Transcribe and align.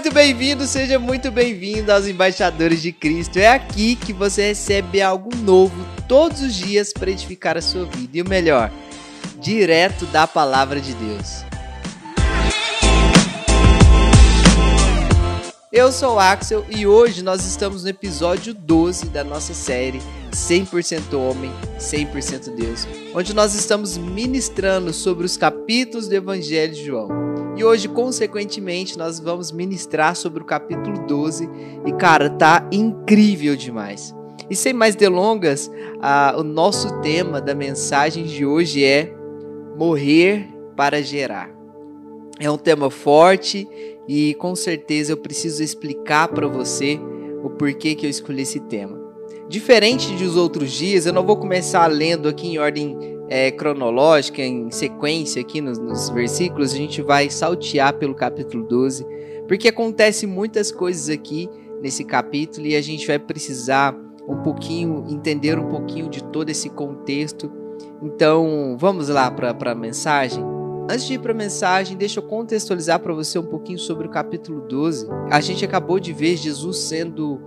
muito 0.00 0.14
bem-vindo, 0.14 0.66
seja 0.66 0.98
muito 0.98 1.30
bem-vindo 1.30 1.92
aos 1.92 2.06
Embaixadores 2.06 2.80
de 2.80 2.90
Cristo. 2.90 3.38
É 3.38 3.48
aqui 3.48 3.96
que 3.96 4.14
você 4.14 4.48
recebe 4.48 5.02
algo 5.02 5.28
novo 5.36 5.76
todos 6.08 6.40
os 6.40 6.54
dias 6.54 6.90
para 6.90 7.10
edificar 7.10 7.58
a 7.58 7.60
sua 7.60 7.84
vida. 7.84 8.16
E 8.16 8.22
o 8.22 8.26
melhor, 8.26 8.72
direto 9.38 10.06
da 10.06 10.26
palavra 10.26 10.80
de 10.80 10.94
Deus. 10.94 11.49
Eu 15.72 15.92
sou 15.92 16.16
o 16.16 16.18
Axel 16.18 16.64
e 16.68 16.84
hoje 16.84 17.22
nós 17.22 17.46
estamos 17.46 17.84
no 17.84 17.90
episódio 17.90 18.52
12 18.52 19.06
da 19.06 19.22
nossa 19.22 19.54
série 19.54 20.00
100% 20.32 21.14
Homem, 21.14 21.52
100% 21.78 22.56
Deus, 22.56 22.88
onde 23.14 23.32
nós 23.32 23.54
estamos 23.54 23.96
ministrando 23.96 24.92
sobre 24.92 25.24
os 25.24 25.36
capítulos 25.36 26.08
do 26.08 26.14
Evangelho 26.16 26.74
de 26.74 26.84
João. 26.84 27.08
E 27.56 27.62
hoje, 27.62 27.86
consequentemente, 27.86 28.98
nós 28.98 29.20
vamos 29.20 29.52
ministrar 29.52 30.16
sobre 30.16 30.42
o 30.42 30.44
capítulo 30.44 31.06
12 31.06 31.48
e, 31.86 31.92
cara, 31.92 32.28
tá 32.28 32.68
incrível 32.72 33.54
demais. 33.54 34.12
E 34.50 34.56
sem 34.56 34.72
mais 34.72 34.96
delongas, 34.96 35.70
o 36.36 36.42
nosso 36.42 37.00
tema 37.00 37.40
da 37.40 37.54
mensagem 37.54 38.24
de 38.24 38.44
hoje 38.44 38.84
é 38.84 39.14
Morrer 39.76 40.48
para 40.76 41.00
Gerar. 41.00 41.48
É 42.40 42.50
um 42.50 42.58
tema 42.58 42.90
forte 42.90 43.68
e 44.12 44.34
com 44.34 44.56
certeza 44.56 45.12
eu 45.12 45.16
preciso 45.16 45.62
explicar 45.62 46.26
para 46.26 46.48
você 46.48 46.98
o 47.44 47.50
porquê 47.50 47.94
que 47.94 48.04
eu 48.04 48.10
escolhi 48.10 48.42
esse 48.42 48.58
tema. 48.58 48.98
Diferente 49.48 50.12
dos 50.16 50.36
outros 50.36 50.72
dias, 50.72 51.06
eu 51.06 51.12
não 51.12 51.24
vou 51.24 51.36
começar 51.36 51.86
lendo 51.86 52.28
aqui 52.28 52.48
em 52.48 52.58
ordem 52.58 52.98
é, 53.28 53.52
cronológica, 53.52 54.42
em 54.42 54.68
sequência 54.72 55.40
aqui 55.40 55.60
nos, 55.60 55.78
nos 55.78 56.10
versículos, 56.10 56.72
a 56.72 56.76
gente 56.76 57.00
vai 57.00 57.30
saltear 57.30 57.94
pelo 57.98 58.12
capítulo 58.12 58.66
12, 58.66 59.06
porque 59.46 59.68
acontece 59.68 60.26
muitas 60.26 60.72
coisas 60.72 61.08
aqui 61.08 61.48
nesse 61.80 62.02
capítulo 62.02 62.66
e 62.66 62.74
a 62.74 62.82
gente 62.82 63.06
vai 63.06 63.18
precisar 63.18 63.96
um 64.28 64.42
pouquinho, 64.42 65.06
entender 65.08 65.56
um 65.56 65.68
pouquinho 65.68 66.08
de 66.08 66.24
todo 66.24 66.50
esse 66.50 66.68
contexto. 66.68 67.48
Então, 68.02 68.76
vamos 68.76 69.08
lá 69.08 69.30
para 69.30 69.70
a 69.70 69.74
mensagem? 69.76 70.59
Antes 70.90 71.06
de 71.06 71.14
ir 71.14 71.20
para 71.20 71.30
a 71.30 71.36
mensagem, 71.36 71.96
deixa 71.96 72.18
eu 72.18 72.24
contextualizar 72.24 72.98
para 72.98 73.14
você 73.14 73.38
um 73.38 73.46
pouquinho 73.46 73.78
sobre 73.78 74.08
o 74.08 74.10
capítulo 74.10 74.62
12. 74.62 75.06
A 75.30 75.40
gente 75.40 75.64
acabou 75.64 76.00
de 76.00 76.12
ver 76.12 76.36
Jesus 76.36 76.78
sendo 76.78 77.40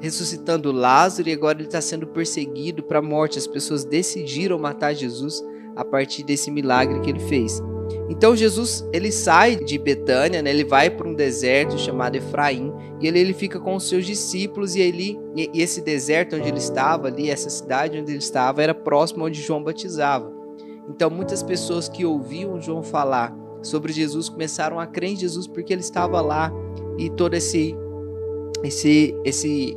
ressuscitando 0.00 0.72
Lázaro 0.72 1.28
e 1.28 1.32
agora 1.32 1.58
ele 1.58 1.68
está 1.68 1.80
sendo 1.80 2.08
perseguido 2.08 2.82
para 2.82 2.98
a 2.98 3.02
morte. 3.02 3.38
As 3.38 3.46
pessoas 3.46 3.84
decidiram 3.84 4.58
matar 4.58 4.94
Jesus 4.94 5.44
a 5.76 5.84
partir 5.84 6.24
desse 6.24 6.50
milagre 6.50 6.98
que 7.00 7.10
ele 7.10 7.20
fez. 7.20 7.62
Então 8.10 8.34
Jesus 8.34 8.84
ele 8.92 9.12
sai 9.12 9.54
de 9.54 9.78
Betânia, 9.78 10.42
né? 10.42 10.50
ele 10.50 10.64
vai 10.64 10.90
para 10.90 11.06
um 11.06 11.14
deserto 11.14 11.78
chamado 11.78 12.16
Efraim 12.16 12.72
e 13.00 13.06
ele, 13.06 13.20
ele 13.20 13.32
fica 13.32 13.60
com 13.60 13.76
os 13.76 13.88
seus 13.88 14.04
discípulos 14.04 14.74
e 14.74 14.80
ele 14.80 15.16
e 15.36 15.62
esse 15.62 15.80
deserto 15.82 16.34
onde 16.34 16.48
ele 16.48 16.58
estava 16.58 17.06
ali, 17.06 17.30
essa 17.30 17.48
cidade 17.48 17.96
onde 17.96 18.10
ele 18.10 18.18
estava 18.18 18.60
era 18.60 18.74
próximo 18.74 19.24
onde 19.24 19.40
João 19.40 19.62
batizava. 19.62 20.37
Então 20.88 21.10
muitas 21.10 21.42
pessoas 21.42 21.88
que 21.88 22.04
ouviam 22.04 22.60
João 22.60 22.82
falar 22.82 23.36
sobre 23.62 23.92
Jesus 23.92 24.28
começaram 24.28 24.78
a 24.78 24.86
crer 24.86 25.10
em 25.10 25.16
Jesus 25.16 25.46
porque 25.46 25.72
ele 25.72 25.82
estava 25.82 26.20
lá 26.20 26.52
e 26.96 27.10
todo 27.10 27.34
esse 27.34 27.76
esse 28.62 29.14
esse 29.24 29.76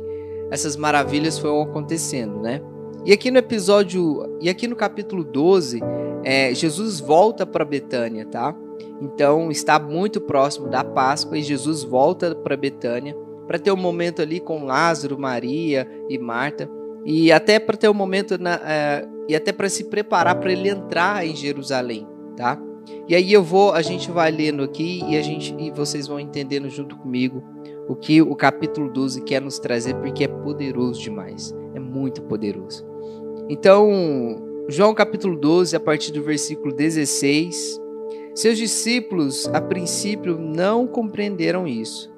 essas 0.50 0.76
maravilhas 0.76 1.38
foram 1.38 1.62
acontecendo, 1.62 2.40
né? 2.40 2.60
E 3.04 3.12
aqui 3.12 3.30
no 3.30 3.38
episódio, 3.38 4.38
e 4.40 4.48
aqui 4.48 4.68
no 4.68 4.76
capítulo 4.76 5.24
12, 5.24 5.80
é, 6.22 6.54
Jesus 6.54 7.00
volta 7.00 7.44
para 7.44 7.64
Betânia, 7.64 8.26
tá? 8.26 8.54
Então 9.00 9.50
está 9.50 9.78
muito 9.78 10.20
próximo 10.20 10.68
da 10.68 10.84
Páscoa 10.84 11.36
e 11.36 11.42
Jesus 11.42 11.82
volta 11.82 12.34
para 12.34 12.56
Betânia 12.56 13.16
para 13.46 13.58
ter 13.58 13.72
um 13.72 13.76
momento 13.76 14.22
ali 14.22 14.38
com 14.38 14.64
Lázaro, 14.64 15.18
Maria 15.18 15.88
e 16.08 16.16
Marta 16.16 16.70
e 17.04 17.32
até 17.32 17.58
para 17.58 17.76
ter 17.76 17.88
um 17.88 17.94
momento 17.94 18.38
na, 18.38 18.54
é, 18.64 19.08
e 19.28 19.34
até 19.34 19.52
para 19.52 19.68
se 19.68 19.84
preparar 19.84 20.36
para 20.36 20.52
ele 20.52 20.68
entrar 20.68 21.26
em 21.26 21.34
Jerusalém, 21.34 22.06
tá? 22.36 22.60
E 23.08 23.14
aí 23.14 23.32
eu 23.32 23.42
vou, 23.42 23.72
a 23.72 23.82
gente 23.82 24.10
vai 24.10 24.30
lendo 24.30 24.62
aqui 24.62 25.02
e 25.08 25.16
a 25.16 25.22
gente 25.22 25.54
e 25.58 25.70
vocês 25.70 26.06
vão 26.06 26.18
entendendo 26.18 26.68
junto 26.68 26.96
comigo 26.96 27.42
o 27.88 27.94
que 27.94 28.22
o 28.22 28.34
capítulo 28.34 28.90
12 28.90 29.22
quer 29.22 29.40
nos 29.40 29.58
trazer 29.58 29.94
porque 29.96 30.24
é 30.24 30.28
poderoso 30.28 31.00
demais, 31.00 31.54
é 31.74 31.80
muito 31.80 32.22
poderoso. 32.22 32.86
Então, 33.48 34.64
João 34.68 34.94
capítulo 34.94 35.36
12, 35.36 35.74
a 35.76 35.80
partir 35.80 36.12
do 36.12 36.22
versículo 36.22 36.74
16, 36.74 37.80
seus 38.34 38.56
discípulos 38.56 39.46
a 39.48 39.60
princípio 39.60 40.38
não 40.38 40.86
compreenderam 40.86 41.66
isso. 41.66 42.10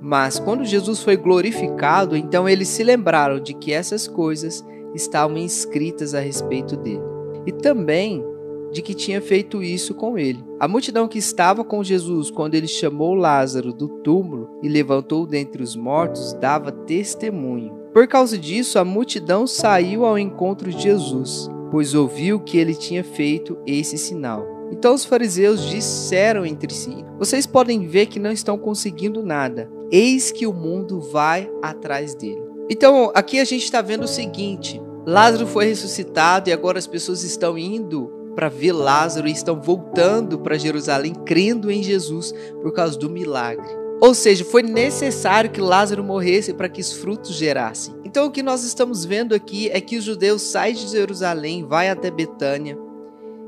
Mas 0.00 0.38
quando 0.38 0.64
Jesus 0.64 1.02
foi 1.02 1.16
glorificado, 1.16 2.16
então 2.16 2.48
eles 2.48 2.68
se 2.68 2.84
lembraram 2.84 3.40
de 3.40 3.54
que 3.54 3.72
essas 3.72 4.06
coisas 4.06 4.64
estavam 4.96 5.38
escritas 5.38 6.14
a 6.14 6.20
respeito 6.20 6.76
dele. 6.76 7.02
E 7.46 7.52
também 7.52 8.24
de 8.72 8.82
que 8.82 8.94
tinha 8.94 9.20
feito 9.20 9.62
isso 9.62 9.94
com 9.94 10.18
ele. 10.18 10.44
A 10.58 10.66
multidão 10.66 11.08
que 11.08 11.18
estava 11.18 11.64
com 11.64 11.84
Jesus 11.84 12.30
quando 12.30 12.54
ele 12.54 12.66
chamou 12.66 13.14
Lázaro 13.14 13.72
do 13.72 13.88
túmulo 13.88 14.50
e 14.62 14.68
levantou 14.68 15.26
dentre 15.26 15.62
os 15.62 15.76
mortos 15.76 16.32
dava 16.34 16.72
testemunho. 16.72 17.72
Por 17.92 18.06
causa 18.06 18.36
disso, 18.36 18.78
a 18.78 18.84
multidão 18.84 19.46
saiu 19.46 20.04
ao 20.04 20.18
encontro 20.18 20.70
de 20.70 20.82
Jesus, 20.82 21.48
pois 21.70 21.94
ouviu 21.94 22.40
que 22.40 22.58
ele 22.58 22.74
tinha 22.74 23.02
feito 23.02 23.56
esse 23.66 23.96
sinal. 23.96 24.46
Então 24.70 24.94
os 24.94 25.04
fariseus 25.04 25.64
disseram 25.70 26.44
entre 26.44 26.74
si: 26.74 27.04
Vocês 27.18 27.46
podem 27.46 27.86
ver 27.86 28.06
que 28.06 28.18
não 28.18 28.32
estão 28.32 28.58
conseguindo 28.58 29.22
nada. 29.22 29.70
Eis 29.90 30.32
que 30.32 30.46
o 30.46 30.52
mundo 30.52 31.00
vai 31.00 31.50
atrás 31.62 32.14
dele. 32.14 32.42
Então 32.68 33.12
aqui 33.14 33.38
a 33.38 33.44
gente 33.44 33.64
está 33.64 33.80
vendo 33.80 34.04
o 34.04 34.08
seguinte: 34.08 34.80
Lázaro 35.06 35.46
foi 35.46 35.66
ressuscitado 35.66 36.50
e 36.50 36.52
agora 36.52 36.80
as 36.80 36.86
pessoas 36.88 37.22
estão 37.22 37.56
indo 37.56 38.10
para 38.34 38.48
ver 38.48 38.72
Lázaro 38.72 39.28
e 39.28 39.32
estão 39.32 39.60
voltando 39.60 40.40
para 40.40 40.58
Jerusalém 40.58 41.14
crendo 41.14 41.70
em 41.70 41.80
Jesus 41.80 42.34
por 42.60 42.72
causa 42.72 42.98
do 42.98 43.08
milagre. 43.08 43.68
Ou 44.00 44.12
seja, 44.14 44.44
foi 44.44 44.62
necessário 44.62 45.48
que 45.48 45.60
Lázaro 45.60 46.02
morresse 46.02 46.52
para 46.52 46.68
que 46.68 46.80
os 46.80 46.92
frutos 46.92 47.36
gerassem. 47.36 47.94
Então 48.04 48.26
o 48.26 48.30
que 48.32 48.42
nós 48.42 48.64
estamos 48.64 49.04
vendo 49.04 49.32
aqui 49.32 49.70
é 49.70 49.80
que 49.80 49.96
os 49.96 50.02
judeus 50.02 50.42
saem 50.42 50.74
de 50.74 50.88
Jerusalém, 50.88 51.64
vai 51.64 51.88
até 51.88 52.10
Betânia 52.10 52.76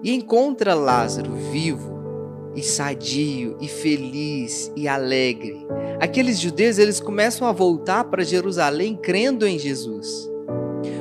e 0.03 0.15
encontra 0.15 0.75
Lázaro 0.75 1.33
vivo 1.51 1.99
e 2.55 2.63
sadio 2.63 3.57
e 3.61 3.67
feliz 3.67 4.73
e 4.77 4.87
alegre. 4.87 5.67
Aqueles 6.01 6.39
judeus 6.39 6.79
eles 6.79 7.01
começam 7.01 7.49
a 7.49 7.53
voltar 7.53 8.05
para 8.05 8.23
Jerusalém 8.23 8.97
crendo 8.97 9.45
em 9.45 9.59
Jesus. 9.59 10.38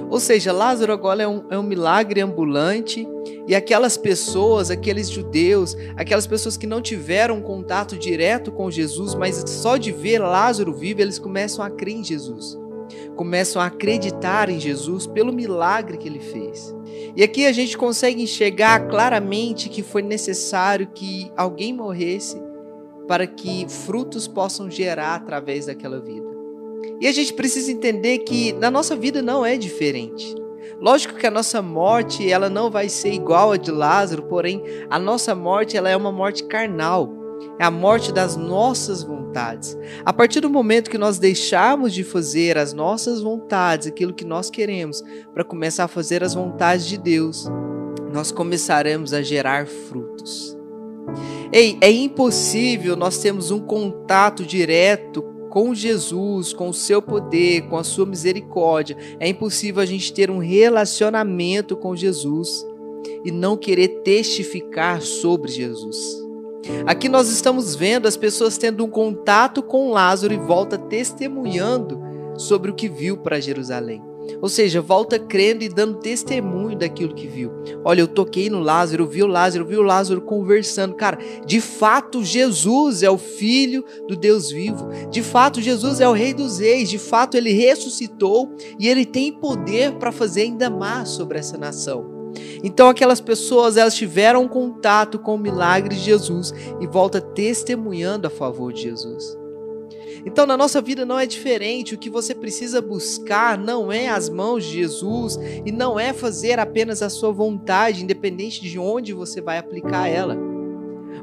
Ou 0.09 0.19
seja, 0.19 0.53
Lázaro 0.53 0.93
agora 0.93 1.23
é 1.23 1.27
um, 1.27 1.43
é 1.49 1.57
um 1.57 1.63
milagre 1.63 2.21
ambulante 2.21 3.07
e 3.47 3.53
aquelas 3.53 3.97
pessoas, 3.97 4.71
aqueles 4.71 5.09
judeus, 5.09 5.75
aquelas 5.95 6.25
pessoas 6.25 6.55
que 6.55 6.67
não 6.67 6.81
tiveram 6.81 7.41
contato 7.41 7.97
direto 7.97 8.51
com 8.51 8.71
Jesus, 8.71 9.15
mas 9.15 9.43
só 9.47 9.77
de 9.77 9.91
ver 9.91 10.19
Lázaro 10.19 10.73
vivo, 10.73 11.01
eles 11.01 11.19
começam 11.19 11.63
a 11.63 11.69
crer 11.69 11.95
em 11.95 12.03
Jesus. 12.03 12.57
Começam 13.15 13.61
a 13.61 13.65
acreditar 13.65 14.49
em 14.49 14.59
Jesus 14.59 15.07
pelo 15.07 15.33
milagre 15.33 15.97
que 15.97 16.07
ele 16.07 16.19
fez. 16.19 16.73
E 17.15 17.23
aqui 17.23 17.45
a 17.45 17.51
gente 17.51 17.77
consegue 17.77 18.21
enxergar 18.21 18.87
claramente 18.87 19.69
que 19.69 19.83
foi 19.83 20.01
necessário 20.01 20.87
que 20.87 21.31
alguém 21.35 21.73
morresse 21.73 22.41
para 23.07 23.25
que 23.25 23.65
frutos 23.67 24.27
possam 24.27 24.69
gerar 24.69 25.15
através 25.15 25.65
daquela 25.65 25.99
vida. 25.99 26.36
E 26.99 27.07
a 27.07 27.11
gente 27.11 27.33
precisa 27.33 27.71
entender 27.71 28.19
que 28.19 28.53
na 28.53 28.71
nossa 28.71 28.95
vida 28.95 29.21
não 29.21 29.45
é 29.45 29.57
diferente. 29.57 30.35
Lógico 30.79 31.15
que 31.15 31.25
a 31.25 31.31
nossa 31.31 31.61
morte 31.61 32.29
ela 32.29 32.49
não 32.49 32.69
vai 32.69 32.89
ser 32.89 33.11
igual 33.11 33.51
a 33.51 33.57
de 33.57 33.71
Lázaro, 33.71 34.23
porém 34.23 34.63
a 34.89 34.99
nossa 34.99 35.33
morte 35.33 35.75
ela 35.75 35.89
é 35.89 35.95
uma 35.95 36.11
morte 36.11 36.43
carnal. 36.43 37.13
É 37.59 37.63
a 37.63 37.71
morte 37.71 38.11
das 38.11 38.35
nossas 38.35 39.03
vontades. 39.03 39.77
A 40.05 40.11
partir 40.11 40.39
do 40.39 40.49
momento 40.49 40.89
que 40.89 40.97
nós 40.97 41.19
deixarmos 41.19 41.93
de 41.93 42.03
fazer 42.03 42.57
as 42.57 42.73
nossas 42.73 43.21
vontades, 43.21 43.87
aquilo 43.87 44.13
que 44.13 44.25
nós 44.25 44.49
queremos, 44.49 45.03
para 45.33 45.43
começar 45.43 45.85
a 45.85 45.87
fazer 45.87 46.23
as 46.23 46.33
vontades 46.33 46.85
de 46.87 46.97
Deus, 46.97 47.47
nós 48.11 48.31
começaremos 48.31 49.13
a 49.13 49.21
gerar 49.21 49.67
frutos. 49.67 50.57
Ei, 51.51 51.77
é 51.81 51.91
impossível 51.91 52.95
nós 52.95 53.17
termos 53.19 53.51
um 53.51 53.59
contato 53.59 54.45
direto 54.45 55.36
com 55.57 55.73
Jesus, 55.73 56.53
com 56.53 56.69
o 56.69 56.73
seu 56.73 57.01
poder, 57.01 57.63
com 57.63 57.77
a 57.77 57.83
sua 57.83 58.05
misericórdia. 58.05 58.95
É 59.19 59.27
impossível 59.27 59.81
a 59.81 59.87
gente 59.87 60.13
ter 60.13 60.29
um 60.29 60.37
relacionamento 60.37 61.75
com 61.75 61.95
Jesus 61.95 62.63
e 63.25 63.31
não 63.31 63.57
querer 63.57 63.87
testificar 64.03 65.01
sobre 65.01 65.51
Jesus. 65.51 65.97
Aqui 66.85 67.09
nós 67.09 67.27
estamos 67.29 67.75
vendo 67.75 68.07
as 68.07 68.15
pessoas 68.15 68.55
tendo 68.59 68.85
um 68.85 68.89
contato 68.91 69.63
com 69.63 69.89
Lázaro 69.89 70.31
e 70.31 70.37
volta 70.37 70.77
testemunhando 70.77 71.99
sobre 72.37 72.69
o 72.69 72.75
que 72.75 72.87
viu 72.87 73.17
para 73.17 73.39
Jerusalém. 73.39 74.16
Ou 74.41 74.49
seja, 74.49 74.81
volta 74.81 75.17
crendo 75.17 75.63
e 75.63 75.69
dando 75.69 75.99
testemunho 75.99 76.77
daquilo 76.77 77.13
que 77.13 77.27
viu. 77.27 77.51
Olha, 77.83 78.01
eu 78.01 78.07
toquei 78.07 78.49
no 78.49 78.59
Lázaro, 78.59 79.07
vi 79.07 79.23
o 79.23 79.27
Lázaro, 79.27 79.65
vi 79.65 79.77
o 79.77 79.81
Lázaro 79.81 80.21
conversando. 80.21 80.95
Cara, 80.95 81.17
de 81.45 81.59
fato, 81.59 82.23
Jesus 82.23 83.03
é 83.03 83.09
o 83.09 83.17
Filho 83.17 83.83
do 84.07 84.15
Deus 84.15 84.51
vivo. 84.51 84.89
De 85.09 85.21
fato, 85.21 85.61
Jesus 85.61 85.99
é 85.99 86.07
o 86.07 86.13
Rei 86.13 86.33
dos 86.33 86.59
Reis. 86.59 86.89
De 86.89 86.97
fato, 86.97 87.35
ele 87.35 87.51
ressuscitou 87.51 88.55
e 88.79 88.87
ele 88.87 89.05
tem 89.05 89.31
poder 89.31 89.93
para 89.93 90.11
fazer 90.11 90.41
ainda 90.41 90.69
mais 90.69 91.09
sobre 91.09 91.39
essa 91.39 91.57
nação. 91.57 92.17
Então 92.63 92.89
aquelas 92.89 93.21
pessoas 93.21 93.77
elas 93.77 93.95
tiveram 93.95 94.47
contato 94.47 95.17
com 95.17 95.35
o 95.35 95.39
milagre 95.39 95.95
de 95.95 96.01
Jesus 96.01 96.53
e 96.79 96.87
volta 96.87 97.19
testemunhando 97.21 98.27
a 98.27 98.29
favor 98.29 98.73
de 98.73 98.83
Jesus. 98.83 99.37
Então, 100.27 100.45
na 100.45 100.57
nossa 100.57 100.81
vida 100.81 101.05
não 101.05 101.17
é 101.17 101.25
diferente. 101.25 101.95
O 101.95 101.97
que 101.97 102.09
você 102.09 102.35
precisa 102.35 102.81
buscar 102.81 103.57
não 103.57 103.89
é 103.89 104.09
as 104.09 104.27
mãos 104.27 104.65
de 104.65 104.73
Jesus 104.73 105.39
e 105.65 105.71
não 105.71 105.97
é 105.97 106.11
fazer 106.11 106.59
apenas 106.59 107.01
a 107.01 107.09
sua 107.09 107.31
vontade, 107.31 108.03
independente 108.03 108.61
de 108.61 108.77
onde 108.77 109.13
você 109.13 109.39
vai 109.39 109.57
aplicar 109.57 110.09
ela. 110.09 110.37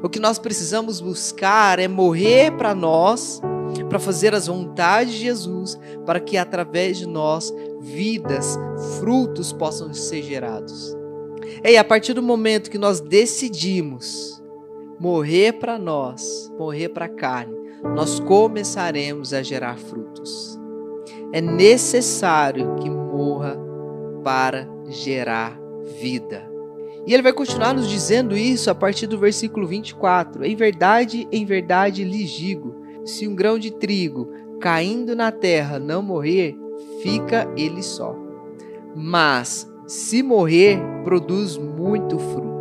O 0.01 0.09
que 0.09 0.19
nós 0.19 0.39
precisamos 0.39 0.99
buscar 0.99 1.77
é 1.77 1.87
morrer 1.87 2.57
para 2.57 2.73
nós, 2.73 3.39
para 3.87 3.99
fazer 3.99 4.33
as 4.33 4.47
vontades 4.47 5.13
de 5.13 5.19
Jesus, 5.19 5.77
para 6.03 6.19
que 6.19 6.35
através 6.35 6.97
de 6.97 7.07
nós 7.07 7.53
vidas, 7.79 8.57
frutos 8.99 9.53
possam 9.53 9.93
ser 9.93 10.23
gerados. 10.23 10.97
E 11.63 11.77
a 11.77 11.83
partir 11.83 12.13
do 12.13 12.23
momento 12.23 12.71
que 12.71 12.79
nós 12.79 12.99
decidimos 12.99 14.43
morrer 14.99 15.53
para 15.59 15.77
nós, 15.77 16.51
morrer 16.57 16.89
para 16.89 17.05
a 17.05 17.09
carne, 17.09 17.64
nós 17.93 18.19
começaremos 18.19 19.33
a 19.33 19.43
gerar 19.43 19.77
frutos. 19.77 20.59
É 21.31 21.41
necessário 21.41 22.75
que 22.75 22.89
morra 22.89 23.57
para 24.23 24.67
gerar 24.87 25.59
vida. 25.99 26.49
E 27.05 27.13
ele 27.13 27.21
vai 27.21 27.33
continuar 27.33 27.73
nos 27.73 27.87
dizendo 27.87 28.35
isso 28.35 28.71
a 28.71 28.75
partir 28.75 29.05
do 29.05 29.19
versículo 29.19 29.67
24. 29.67 30.43
Em 30.43 30.55
verdade, 30.55 31.27
em 31.31 31.45
verdade 31.45 32.03
lhes 32.03 32.31
digo: 32.31 32.75
se 33.05 33.27
um 33.27 33.35
grão 33.35 33.59
de 33.59 33.71
trigo 33.71 34.29
caindo 34.59 35.15
na 35.15 35.31
terra 35.31 35.77
não 35.77 36.01
morrer, 36.01 36.57
fica 37.03 37.47
ele 37.55 37.83
só. 37.83 38.15
Mas 38.95 39.71
se 39.85 40.23
morrer, 40.23 40.79
produz 41.03 41.57
muito 41.57 42.17
fruto. 42.17 42.54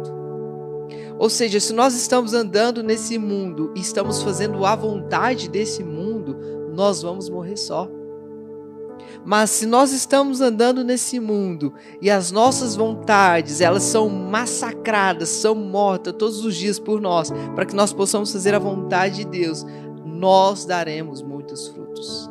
Ou 1.24 1.30
seja, 1.30 1.58
se 1.58 1.72
nós 1.72 1.94
estamos 1.94 2.34
andando 2.34 2.82
nesse 2.82 3.16
mundo 3.16 3.72
e 3.74 3.80
estamos 3.80 4.22
fazendo 4.22 4.66
a 4.66 4.76
vontade 4.76 5.48
desse 5.48 5.82
mundo, 5.82 6.36
nós 6.74 7.00
vamos 7.00 7.30
morrer 7.30 7.56
só. 7.56 7.88
Mas 9.24 9.48
se 9.48 9.64
nós 9.64 9.90
estamos 9.90 10.42
andando 10.42 10.84
nesse 10.84 11.18
mundo 11.18 11.72
e 12.02 12.10
as 12.10 12.30
nossas 12.30 12.76
vontades, 12.76 13.62
elas 13.62 13.84
são 13.84 14.06
massacradas, 14.10 15.30
são 15.30 15.54
mortas 15.54 16.12
todos 16.12 16.44
os 16.44 16.54
dias 16.54 16.78
por 16.78 17.00
nós, 17.00 17.32
para 17.54 17.64
que 17.64 17.74
nós 17.74 17.90
possamos 17.90 18.30
fazer 18.30 18.54
a 18.54 18.58
vontade 18.58 19.24
de 19.24 19.24
Deus, 19.24 19.64
nós 20.04 20.66
daremos 20.66 21.22
muitos 21.22 21.68
frutos. 21.68 22.30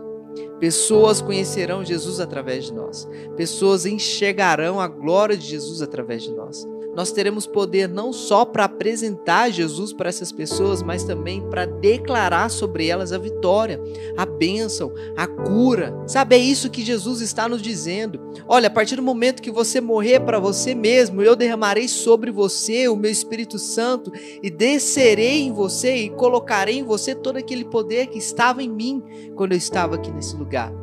Pessoas 0.59 1.19
conhecerão 1.19 1.83
Jesus 1.83 2.19
através 2.19 2.65
de 2.65 2.73
nós. 2.73 3.09
Pessoas 3.35 3.87
enxergarão 3.87 4.79
a 4.79 4.87
glória 4.87 5.35
de 5.35 5.47
Jesus 5.47 5.81
através 5.81 6.21
de 6.21 6.31
nós 6.31 6.63
nós 6.95 7.11
teremos 7.11 7.47
poder 7.47 7.89
não 7.89 8.13
só 8.13 8.45
para 8.45 8.65
apresentar 8.65 9.51
Jesus 9.51 9.91
para 9.93 10.09
essas 10.09 10.31
pessoas, 10.31 10.83
mas 10.83 11.03
também 11.03 11.41
para 11.49 11.65
declarar 11.65 12.49
sobre 12.49 12.87
elas 12.87 13.11
a 13.11 13.17
vitória, 13.17 13.79
a 14.17 14.25
bênção, 14.25 14.93
a 15.15 15.27
cura. 15.27 15.93
Sabe, 16.07 16.35
é 16.35 16.39
isso 16.39 16.69
que 16.69 16.83
Jesus 16.83 17.21
está 17.21 17.49
nos 17.49 17.61
dizendo. 17.61 18.19
Olha, 18.47 18.67
a 18.67 18.71
partir 18.71 18.95
do 18.95 19.01
momento 19.01 19.41
que 19.41 19.51
você 19.51 19.81
morrer 19.81 20.19
para 20.19 20.39
você 20.39 20.75
mesmo, 20.75 21.21
eu 21.21 21.35
derramarei 21.35 21.87
sobre 21.87 22.31
você 22.31 22.87
o 22.87 22.95
meu 22.95 23.11
Espírito 23.11 23.57
Santo 23.57 24.11
e 24.41 24.49
descerei 24.49 25.41
em 25.41 25.51
você 25.51 25.95
e 25.95 26.09
colocarei 26.09 26.79
em 26.79 26.83
você 26.83 27.15
todo 27.15 27.37
aquele 27.37 27.65
poder 27.65 28.07
que 28.07 28.17
estava 28.17 28.61
em 28.61 28.69
mim 28.69 29.03
quando 29.35 29.53
eu 29.53 29.57
estava 29.57 29.95
aqui 29.95 30.11
nesse 30.11 30.35
lugar. 30.35 30.82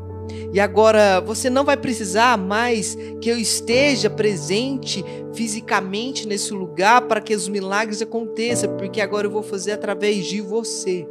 E 0.53 0.61
agora 0.61 1.21
você 1.21 1.49
não 1.49 1.65
vai 1.65 1.77
precisar 1.77 2.37
mais 2.37 2.97
que 3.21 3.29
eu 3.29 3.39
esteja 3.39 4.11
presente 4.11 5.05
fisicamente 5.33 6.27
nesse 6.27 6.53
lugar 6.53 7.03
para 7.03 7.21
que 7.21 7.35
os 7.35 7.49
milagres 7.49 8.03
aconteçam, 8.03 8.77
porque 8.77 9.01
agora 9.01 9.27
eu 9.27 9.31
vou 9.31 9.43
fazer 9.43 9.73
através 9.73 10.27
de 10.27 10.41
você. 10.41 11.07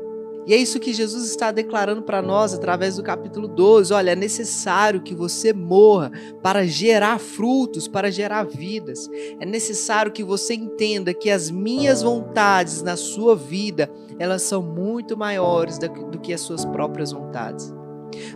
E 0.50 0.54
é 0.54 0.57
isso 0.57 0.80
que 0.80 0.94
Jesus 0.94 1.30
está 1.30 1.51
declarando 1.51 2.01
para 2.01 2.24
nós 2.24 2.56
através 2.56 2.95
do 2.95 3.04
capítulo 3.04 3.48
12. 3.48 3.94
Olha, 3.94 4.12
é 4.12 4.16
necessário 4.16 5.01
que 5.01 5.13
você 5.13 5.54
morra 5.54 6.12
para 6.42 6.66
gerar 6.66 7.19
frutos, 7.19 7.88
para 7.88 8.10
gerar 8.10 8.45
vidas. 8.45 9.07
É 9.39 9.45
necessário 9.45 10.12
que 10.12 10.24
você 10.24 10.56
entenda 10.56 11.13
que 11.13 11.30
as 11.30 11.51
minhas 11.51 12.01
vontades 12.01 12.81
na 12.81 12.98
sua 12.98 13.36
vida, 13.36 13.92
elas 14.18 14.42
são 14.42 14.63
muito 14.63 15.16
maiores 15.16 15.77
do 15.77 16.19
que 16.19 16.33
as 16.33 16.42
suas 16.42 16.66
próprias 16.66 17.12
vontades. 17.12 17.79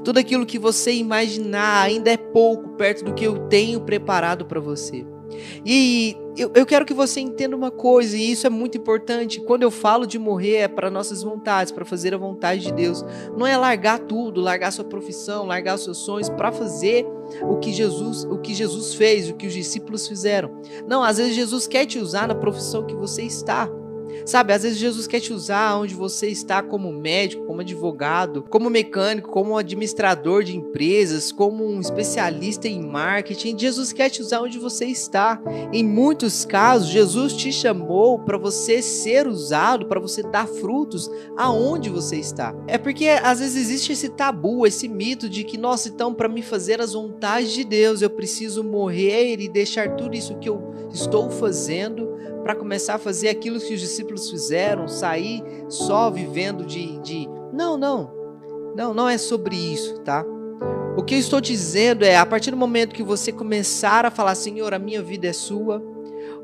Tudo 0.03 0.19
aquilo 0.19 0.45
que 0.45 0.59
você 0.59 0.93
imaginar 0.93 1.83
ainda 1.83 2.11
é 2.11 2.17
pouco 2.17 2.69
perto 2.69 3.05
do 3.05 3.13
que 3.13 3.25
eu 3.25 3.47
tenho 3.47 3.81
preparado 3.81 4.45
para 4.45 4.59
você. 4.59 5.05
E 5.65 6.15
eu, 6.37 6.51
eu, 6.55 6.65
quero 6.65 6.85
que 6.85 6.93
você 6.93 7.19
entenda 7.19 7.55
uma 7.55 7.71
coisa, 7.71 8.17
e 8.17 8.31
isso 8.31 8.47
é 8.47 8.49
muito 8.49 8.77
importante. 8.77 9.39
Quando 9.41 9.63
eu 9.63 9.71
falo 9.71 10.05
de 10.05 10.17
morrer, 10.17 10.57
é 10.57 10.67
para 10.67 10.89
nossas 10.89 11.21
vontades, 11.21 11.71
para 11.71 11.85
fazer 11.85 12.13
a 12.13 12.17
vontade 12.17 12.61
de 12.61 12.73
Deus. 12.73 13.03
Não 13.37 13.45
é 13.45 13.55
largar 13.57 13.99
tudo, 13.99 14.41
largar 14.41 14.71
sua 14.71 14.85
profissão, 14.85 15.45
largar 15.45 15.77
seus 15.77 15.97
sonhos 15.99 16.29
para 16.29 16.51
fazer 16.51 17.05
o 17.41 17.57
que 17.57 17.71
Jesus, 17.71 18.25
o 18.25 18.37
que 18.39 18.53
Jesus 18.53 18.95
fez, 18.95 19.29
o 19.29 19.35
que 19.35 19.47
os 19.47 19.53
discípulos 19.53 20.07
fizeram. 20.07 20.51
Não, 20.87 21.03
às 21.03 21.17
vezes 21.17 21.35
Jesus 21.35 21.67
quer 21.67 21.85
te 21.85 21.99
usar 21.99 22.27
na 22.27 22.35
profissão 22.35 22.85
que 22.85 22.95
você 22.95 23.23
está. 23.23 23.69
Sabe, 24.25 24.53
às 24.53 24.63
vezes 24.63 24.77
Jesus 24.77 25.07
quer 25.07 25.19
te 25.19 25.33
usar 25.33 25.77
onde 25.77 25.93
você 25.93 26.27
está 26.27 26.61
como 26.61 26.91
médico, 26.91 27.45
como 27.45 27.61
advogado, 27.61 28.43
como 28.49 28.69
mecânico, 28.69 29.29
como 29.29 29.57
administrador 29.57 30.43
de 30.43 30.55
empresas, 30.55 31.31
como 31.31 31.65
um 31.65 31.79
especialista 31.79 32.67
em 32.67 32.81
marketing. 32.81 33.57
Jesus 33.57 33.91
quer 33.91 34.09
te 34.09 34.21
usar 34.21 34.41
onde 34.41 34.57
você 34.57 34.85
está. 34.85 35.41
Em 35.71 35.83
muitos 35.83 36.45
casos, 36.45 36.89
Jesus 36.89 37.33
te 37.33 37.51
chamou 37.51 38.19
para 38.19 38.37
você 38.37 38.81
ser 38.81 39.27
usado, 39.27 39.87
para 39.87 39.99
você 39.99 40.23
dar 40.23 40.47
frutos 40.47 41.09
aonde 41.35 41.89
você 41.89 42.17
está. 42.17 42.55
É 42.67 42.77
porque 42.77 43.07
às 43.07 43.39
vezes 43.39 43.55
existe 43.55 43.93
esse 43.93 44.09
tabu, 44.09 44.65
esse 44.65 44.87
mito 44.87 45.29
de 45.29 45.43
que, 45.43 45.57
nossa, 45.57 45.89
então 45.89 46.13
para 46.13 46.29
me 46.29 46.41
fazer 46.41 46.79
as 46.81 46.93
vontades 46.93 47.51
de 47.51 47.63
Deus, 47.63 48.01
eu 48.01 48.09
preciso 48.09 48.63
morrer 48.63 49.39
e 49.39 49.47
deixar 49.47 49.95
tudo 49.95 50.15
isso 50.15 50.37
que 50.37 50.49
eu 50.49 50.73
estou 50.91 51.29
fazendo 51.29 52.12
para 52.43 52.55
começar 52.55 52.95
a 52.95 52.99
fazer 52.99 53.29
aquilo 53.29 53.59
que 53.59 53.73
os 53.73 53.79
discípulos 53.79 54.29
fizeram, 54.29 54.87
sair 54.87 55.43
só 55.69 56.11
vivendo 56.11 56.65
de, 56.65 56.99
de. 56.99 57.29
Não, 57.53 57.77
não. 57.77 58.11
Não, 58.75 58.93
não 58.93 59.07
é 59.07 59.17
sobre 59.17 59.55
isso, 59.55 59.99
tá? 59.99 60.25
O 60.97 61.03
que 61.03 61.15
eu 61.15 61.19
estou 61.19 61.41
dizendo 61.41 62.03
é, 62.03 62.17
a 62.17 62.25
partir 62.25 62.51
do 62.51 62.57
momento 62.57 62.93
que 62.93 63.03
você 63.03 63.31
começar 63.31 64.05
a 64.05 64.11
falar, 64.11 64.35
Senhor, 64.35 64.73
a 64.73 64.79
minha 64.79 65.01
vida 65.01 65.27
é 65.27 65.33
sua, 65.33 65.81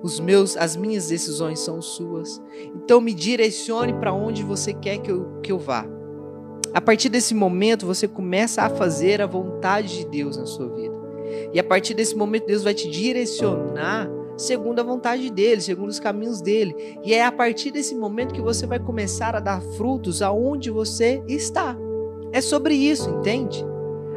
os 0.02 0.20
meus, 0.20 0.56
as 0.58 0.76
minhas 0.76 1.08
decisões 1.08 1.60
são 1.60 1.82
suas. 1.82 2.42
Então 2.76 3.02
me 3.02 3.14
direcione 3.14 3.94
para 3.94 4.14
onde 4.14 4.44
você 4.44 4.74
quer 4.74 4.98
que 5.00 5.12
eu, 5.12 5.40
que 5.44 5.52
eu 5.52 5.60
vá. 5.60 5.86
A 6.74 6.80
partir 6.80 7.10
desse 7.10 7.34
momento, 7.34 7.86
você 7.86 8.08
começa 8.08 8.62
a 8.62 8.70
fazer 8.70 9.22
a 9.22 9.28
vontade 9.28 9.98
de 9.98 10.06
Deus 10.06 10.38
na 10.38 10.46
sua 10.46 10.70
vida. 10.70 10.98
E 11.54 11.60
a 11.60 11.64
partir 11.64 11.94
desse 11.94 12.16
momento, 12.16 12.46
Deus 12.46 12.64
vai 12.64 12.74
te 12.74 12.90
direcionar 12.90 14.10
segundo 14.40 14.80
a 14.80 14.84
vontade 14.84 15.30
dele, 15.30 15.62
segundo 15.62 15.90
os 15.90 16.00
caminhos 16.00 16.42
dele. 16.42 16.98
E 17.04 17.14
é 17.14 17.24
a 17.24 17.32
partir 17.32 17.72
desse 17.72 17.94
momento 17.94 18.34
que 18.34 18.42
você 18.42 18.66
vai 18.66 18.80
começar 18.80 19.36
a 19.36 19.40
dar 19.40 19.62
frutos 19.62 20.22
aonde 20.22 20.70
você 20.70 21.22
está. 21.28 21.78
É 22.32 22.42
sobre 22.42 22.74
isso, 22.74 23.10
entende? 23.10 23.66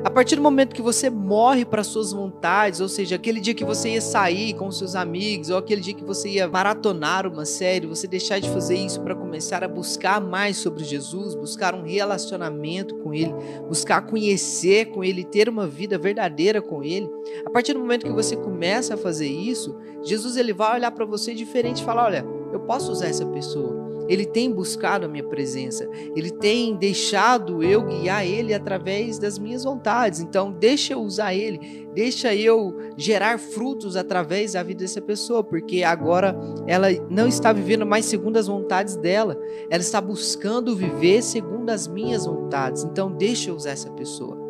A 0.04 0.10
partir 0.10 0.34
do 0.34 0.42
momento 0.42 0.74
que 0.74 0.82
você 0.82 1.08
morre 1.08 1.64
para 1.64 1.84
suas 1.84 2.12
vontades, 2.12 2.80
ou 2.80 2.88
seja, 2.88 3.14
aquele 3.14 3.40
dia 3.40 3.54
que 3.54 3.64
você 3.64 3.90
ia 3.90 4.00
sair 4.00 4.52
com 4.52 4.68
seus 4.72 4.96
amigos, 4.96 5.48
ou 5.48 5.56
aquele 5.56 5.80
dia 5.80 5.94
que 5.94 6.02
você 6.02 6.28
ia 6.28 6.48
maratonar 6.48 7.24
uma 7.24 7.44
série, 7.44 7.86
você 7.86 8.08
deixar 8.08 8.40
de 8.40 8.50
fazer 8.50 8.74
isso 8.74 9.00
para 9.00 9.14
começar 9.14 9.62
a 9.62 9.68
buscar 9.68 10.20
mais 10.20 10.56
sobre 10.56 10.82
Jesus, 10.82 11.36
buscar 11.36 11.72
um 11.72 11.84
relacionamento 11.84 12.96
com 12.96 13.14
Ele, 13.14 13.32
buscar 13.68 14.02
conhecer 14.02 14.86
com 14.86 15.04
Ele, 15.04 15.22
ter 15.22 15.48
uma 15.48 15.68
vida 15.68 15.96
verdadeira 15.96 16.60
com 16.60 16.82
Ele. 16.82 17.08
A 17.46 17.50
partir 17.50 17.72
do 17.72 17.78
momento 17.78 18.04
que 18.04 18.12
você 18.12 18.34
começa 18.34 18.94
a 18.94 18.98
fazer 18.98 19.28
isso, 19.28 19.78
Jesus 20.02 20.36
ele 20.36 20.52
vai 20.52 20.74
olhar 20.74 20.90
para 20.90 21.04
você 21.04 21.32
diferente 21.32 21.80
e 21.80 21.84
falar: 21.84 22.06
olha, 22.06 22.26
eu 22.52 22.58
posso 22.60 22.90
usar 22.90 23.06
essa 23.06 23.24
pessoa 23.26 23.91
ele 24.08 24.24
tem 24.24 24.50
buscado 24.50 25.06
a 25.06 25.08
minha 25.08 25.24
presença, 25.24 25.88
ele 26.14 26.30
tem 26.30 26.76
deixado 26.76 27.62
eu 27.62 27.82
guiar 27.82 28.26
ele 28.26 28.54
através 28.54 29.18
das 29.18 29.38
minhas 29.38 29.64
vontades. 29.64 30.20
Então, 30.20 30.52
deixa 30.52 30.94
eu 30.94 31.00
usar 31.00 31.34
ele, 31.34 31.88
deixa 31.94 32.34
eu 32.34 32.76
gerar 32.96 33.38
frutos 33.38 33.96
através 33.96 34.52
da 34.52 34.62
vida 34.62 34.80
dessa 34.80 35.00
pessoa, 35.00 35.42
porque 35.44 35.82
agora 35.82 36.36
ela 36.66 36.88
não 37.10 37.26
está 37.26 37.52
vivendo 37.52 37.86
mais 37.86 38.04
segundo 38.04 38.36
as 38.36 38.46
vontades 38.46 38.96
dela, 38.96 39.38
ela 39.70 39.82
está 39.82 40.00
buscando 40.00 40.76
viver 40.76 41.22
segundo 41.22 41.70
as 41.70 41.86
minhas 41.86 42.26
vontades. 42.26 42.84
Então, 42.84 43.10
deixa 43.10 43.50
eu 43.50 43.56
usar 43.56 43.70
essa 43.70 43.90
pessoa. 43.90 44.40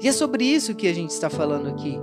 E 0.00 0.08
é 0.08 0.12
sobre 0.12 0.44
isso 0.44 0.74
que 0.74 0.88
a 0.88 0.94
gente 0.94 1.10
está 1.10 1.30
falando 1.30 1.68
aqui. 1.68 1.98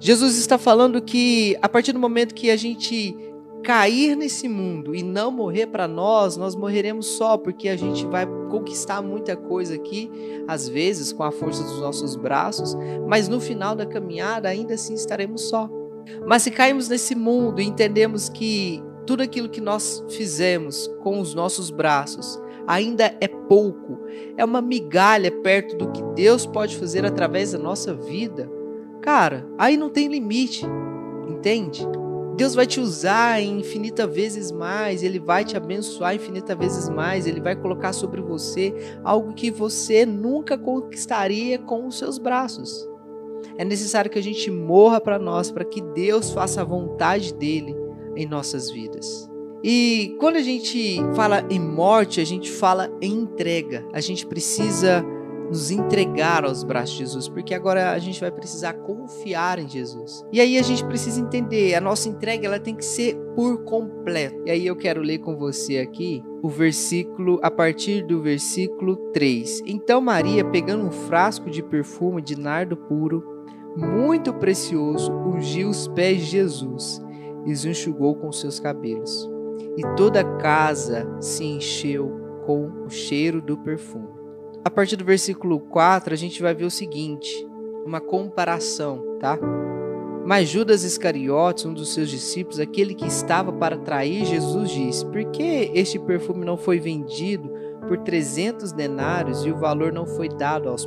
Jesus 0.00 0.38
está 0.38 0.56
falando 0.56 1.00
que 1.02 1.56
a 1.60 1.68
partir 1.68 1.92
do 1.92 1.98
momento 1.98 2.34
que 2.34 2.50
a 2.50 2.56
gente 2.56 3.14
cair 3.62 4.16
nesse 4.16 4.48
mundo 4.48 4.94
e 4.94 5.02
não 5.02 5.30
morrer 5.30 5.66
para 5.66 5.86
nós, 5.86 6.36
nós 6.36 6.54
morreremos 6.54 7.06
só, 7.06 7.36
porque 7.36 7.68
a 7.68 7.76
gente 7.76 8.06
vai 8.06 8.26
conquistar 8.50 9.02
muita 9.02 9.36
coisa 9.36 9.74
aqui, 9.74 10.10
às 10.48 10.68
vezes 10.68 11.12
com 11.12 11.22
a 11.22 11.30
força 11.30 11.62
dos 11.62 11.80
nossos 11.80 12.16
braços, 12.16 12.76
mas 13.06 13.28
no 13.28 13.40
final 13.40 13.74
da 13.74 13.86
caminhada 13.86 14.48
ainda 14.48 14.74
assim 14.74 14.94
estaremos 14.94 15.42
só. 15.42 15.68
Mas 16.26 16.42
se 16.42 16.50
cairmos 16.50 16.88
nesse 16.88 17.14
mundo 17.14 17.60
e 17.60 17.64
entendemos 17.64 18.28
que 18.28 18.82
tudo 19.06 19.22
aquilo 19.22 19.48
que 19.48 19.60
nós 19.60 20.04
fizemos 20.08 20.88
com 21.02 21.20
os 21.20 21.34
nossos 21.34 21.70
braços 21.70 22.40
ainda 22.66 23.14
é 23.20 23.28
pouco, 23.28 23.98
é 24.36 24.44
uma 24.44 24.62
migalha 24.62 25.30
perto 25.30 25.76
do 25.76 25.90
que 25.90 26.02
Deus 26.14 26.46
pode 26.46 26.76
fazer 26.76 27.04
através 27.04 27.52
da 27.52 27.58
nossa 27.58 27.92
vida, 27.94 28.50
cara, 29.00 29.46
aí 29.58 29.76
não 29.76 29.90
tem 29.90 30.08
limite, 30.08 30.64
entende? 31.28 31.86
Deus 32.36 32.54
vai 32.54 32.66
te 32.66 32.80
usar 32.80 33.42
infinita 33.42 34.06
vezes 34.06 34.50
mais, 34.50 35.02
Ele 35.02 35.18
vai 35.18 35.44
te 35.44 35.56
abençoar 35.56 36.14
infinita 36.14 36.54
vezes 36.54 36.88
mais, 36.88 37.26
Ele 37.26 37.40
vai 37.40 37.54
colocar 37.54 37.92
sobre 37.92 38.20
você 38.20 38.74
algo 39.04 39.34
que 39.34 39.50
você 39.50 40.06
nunca 40.06 40.56
conquistaria 40.56 41.58
com 41.58 41.86
os 41.86 41.98
seus 41.98 42.18
braços. 42.18 42.88
É 43.58 43.64
necessário 43.64 44.10
que 44.10 44.18
a 44.18 44.22
gente 44.22 44.50
morra 44.50 45.00
para 45.00 45.18
nós, 45.18 45.50
para 45.50 45.64
que 45.64 45.80
Deus 45.80 46.30
faça 46.30 46.62
a 46.62 46.64
vontade 46.64 47.34
dele 47.34 47.76
em 48.16 48.26
nossas 48.26 48.70
vidas. 48.70 49.28
E 49.62 50.16
quando 50.18 50.36
a 50.36 50.42
gente 50.42 50.98
fala 51.14 51.44
em 51.50 51.60
morte, 51.60 52.20
a 52.20 52.24
gente 52.24 52.50
fala 52.50 52.90
em 53.00 53.12
entrega. 53.12 53.86
A 53.92 54.00
gente 54.00 54.26
precisa 54.26 55.04
nos 55.50 55.72
entregar 55.72 56.44
aos 56.44 56.62
braços 56.62 56.92
de 56.92 56.98
Jesus, 56.98 57.28
porque 57.28 57.52
agora 57.52 57.90
a 57.90 57.98
gente 57.98 58.20
vai 58.20 58.30
precisar 58.30 58.72
confiar 58.74 59.58
em 59.58 59.68
Jesus. 59.68 60.24
E 60.32 60.40
aí 60.40 60.56
a 60.56 60.62
gente 60.62 60.84
precisa 60.84 61.20
entender, 61.20 61.74
a 61.74 61.80
nossa 61.80 62.08
entrega 62.08 62.46
ela 62.46 62.60
tem 62.60 62.76
que 62.76 62.84
ser 62.84 63.16
por 63.34 63.64
completo. 63.64 64.40
E 64.46 64.50
aí 64.52 64.64
eu 64.64 64.76
quero 64.76 65.02
ler 65.02 65.18
com 65.18 65.36
você 65.36 65.78
aqui 65.78 66.22
o 66.40 66.48
versículo 66.48 67.40
a 67.42 67.50
partir 67.50 68.06
do 68.06 68.22
versículo 68.22 68.96
3. 69.12 69.62
Então 69.66 70.00
Maria, 70.00 70.44
pegando 70.44 70.86
um 70.86 70.92
frasco 70.92 71.50
de 71.50 71.64
perfume 71.64 72.22
de 72.22 72.38
nardo 72.38 72.76
puro, 72.76 73.24
muito 73.76 74.32
precioso, 74.32 75.12
ungiu 75.12 75.68
os 75.68 75.88
pés 75.88 76.20
de 76.20 76.26
Jesus 76.26 77.02
e 77.44 77.52
os 77.52 77.64
enxugou 77.64 78.14
com 78.14 78.30
seus 78.30 78.60
cabelos. 78.60 79.28
E 79.76 79.82
toda 79.96 80.20
a 80.20 80.36
casa 80.36 81.08
se 81.20 81.44
encheu 81.44 82.20
com 82.46 82.84
o 82.84 82.88
cheiro 82.88 83.42
do 83.42 83.58
perfume. 83.58 84.09
A 84.62 84.68
partir 84.68 84.96
do 84.96 85.04
versículo 85.04 85.58
4, 85.58 86.12
a 86.12 86.16
gente 86.16 86.42
vai 86.42 86.54
ver 86.54 86.66
o 86.66 86.70
seguinte, 86.70 87.46
uma 87.86 88.00
comparação, 88.00 89.16
tá? 89.18 89.38
Mas 90.26 90.50
Judas 90.50 90.84
Iscariotes, 90.84 91.64
um 91.64 91.72
dos 91.72 91.94
seus 91.94 92.10
discípulos, 92.10 92.60
aquele 92.60 92.94
que 92.94 93.06
estava 93.06 93.50
para 93.52 93.78
trair 93.78 94.26
Jesus, 94.26 94.70
disse: 94.70 95.06
Por 95.06 95.24
que 95.30 95.70
este 95.74 95.98
perfume 95.98 96.44
não 96.44 96.58
foi 96.58 96.78
vendido 96.78 97.50
por 97.88 97.98
300 97.98 98.72
denários 98.72 99.46
e 99.46 99.50
o 99.50 99.56
valor 99.56 99.92
não 99.92 100.06
foi 100.06 100.28
dado 100.28 100.68
aos 100.68 100.86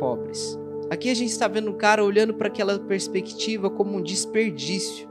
pobres? 0.00 0.58
Aqui 0.90 1.08
a 1.08 1.14
gente 1.14 1.30
está 1.30 1.46
vendo 1.46 1.70
o 1.70 1.74
cara 1.74 2.04
olhando 2.04 2.34
para 2.34 2.48
aquela 2.48 2.76
perspectiva 2.78 3.70
como 3.70 3.96
um 3.96 4.02
desperdício. 4.02 5.08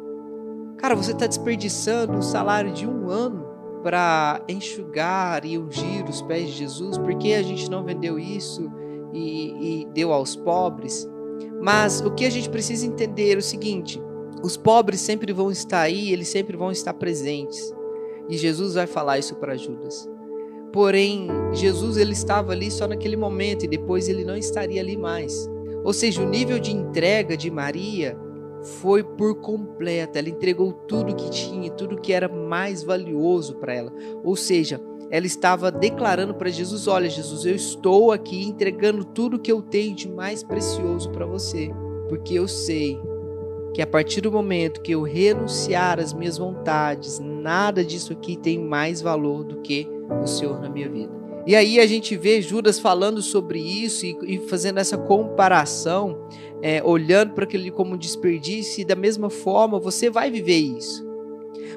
Cara, 0.78 0.96
você 0.96 1.14
está 1.14 1.28
desperdiçando 1.28 2.18
o 2.18 2.22
salário 2.22 2.74
de 2.74 2.86
um 2.86 3.10
ano 3.10 3.51
para 3.82 4.44
enxugar 4.48 5.46
e 5.46 5.58
ungir 5.58 6.08
os 6.08 6.22
pés 6.22 6.50
de 6.50 6.58
Jesus, 6.58 6.98
porque 6.98 7.34
a 7.34 7.44
gente 7.44 7.70
não 7.70 7.84
vendeu 7.84 8.20
isso 8.20 8.72
e, 9.14 9.82
e 9.82 9.88
deu 9.94 10.14
aos 10.14 10.36
pobres. 10.36 11.10
Mas 11.62 12.02
o 12.02 12.12
que 12.12 12.26
a 12.26 12.30
gente 12.30 12.50
precisa 12.50 12.86
entender 12.86 13.36
é 13.36 13.38
o 13.38 13.42
seguinte: 13.42 14.02
os 14.44 14.58
pobres 14.58 15.00
sempre 15.00 15.34
vão 15.34 15.52
estar 15.52 15.82
aí, 15.82 16.12
eles 16.12 16.28
sempre 16.28 16.58
vão 16.58 16.72
estar 16.72 16.94
presentes. 16.94 17.74
E 18.30 18.38
Jesus 18.38 18.76
vai 18.76 18.88
falar 18.88 19.20
isso 19.20 19.36
para 19.36 19.58
Judas. 19.58 20.10
Porém, 20.72 21.28
Jesus 21.52 21.98
ele 21.98 22.14
estava 22.14 22.54
ali 22.54 22.72
só 22.72 22.88
naquele 22.88 23.18
momento 23.18 23.66
e 23.66 23.68
depois 23.68 24.08
ele 24.08 24.24
não 24.24 24.38
estaria 24.38 24.80
ali 24.80 24.96
mais. 24.96 25.50
Ou 25.84 25.92
seja, 25.92 26.22
o 26.22 26.30
nível 26.30 26.60
de 26.60 26.72
entrega 26.72 27.36
de 27.36 27.52
Maria 27.52 28.18
foi 28.64 29.04
por 29.04 29.36
completa. 29.36 30.20
Ela 30.20 30.30
entregou 30.30 30.74
tudo 30.74 31.16
que 31.16 31.30
tinha, 31.30 31.72
tudo 31.72 32.00
que 32.00 32.14
era 32.14 32.28
mais 32.28 32.84
valioso 32.84 33.56
para 33.56 33.74
ela. 33.74 33.94
Ou 34.24 34.36
seja, 34.36 34.80
ela 35.10 35.26
estava 35.26 35.72
declarando 35.72 36.34
para 36.34 36.50
Jesus: 36.50 36.88
Olha, 36.88 37.10
Jesus, 37.10 37.46
eu 37.46 37.56
estou 37.56 38.12
aqui 38.12 38.44
entregando 38.44 39.04
tudo 39.04 39.40
que 39.40 39.52
eu 39.52 39.62
tenho 39.62 39.96
de 39.96 40.10
mais 40.10 40.44
precioso 40.44 41.10
para 41.12 41.26
você, 41.26 41.70
porque 42.08 42.34
eu 42.34 42.48
sei 42.48 43.00
que 43.74 43.82
a 43.82 43.88
partir 43.88 44.22
do 44.22 44.32
momento 44.32 44.82
que 44.82 44.92
eu 44.92 45.02
renunciar 45.02 46.00
às 46.00 46.14
minhas 46.14 46.38
vontades, 46.38 47.20
nada 47.20 47.84
disso 47.84 48.14
aqui 48.14 48.36
tem 48.36 48.60
mais 48.60 49.02
valor 49.02 49.44
do 49.44 49.62
que 49.62 49.88
o 50.22 50.28
Senhor 50.28 50.60
na 50.60 50.70
minha 50.70 50.90
vida. 50.90 51.21
E 51.46 51.56
aí 51.56 51.80
a 51.80 51.88
gente 51.88 52.16
vê 52.16 52.42
Judas 52.42 52.80
falando 52.80 53.22
sobre 53.22 53.60
isso 53.60 54.06
e, 54.06 54.18
e 54.26 54.38
fazendo 54.48 54.80
essa 54.80 54.98
comparação 54.98 56.28
é, 56.62 56.82
olhando 56.84 57.34
para 57.34 57.44
aquilo 57.44 57.72
como 57.72 57.98
desperdício, 57.98 58.82
e 58.82 58.86
da 58.86 58.96
mesma 58.96 59.30
forma 59.30 59.80
você 59.80 60.10
vai 60.10 60.30
viver 60.30 60.58
isso. 60.58 61.10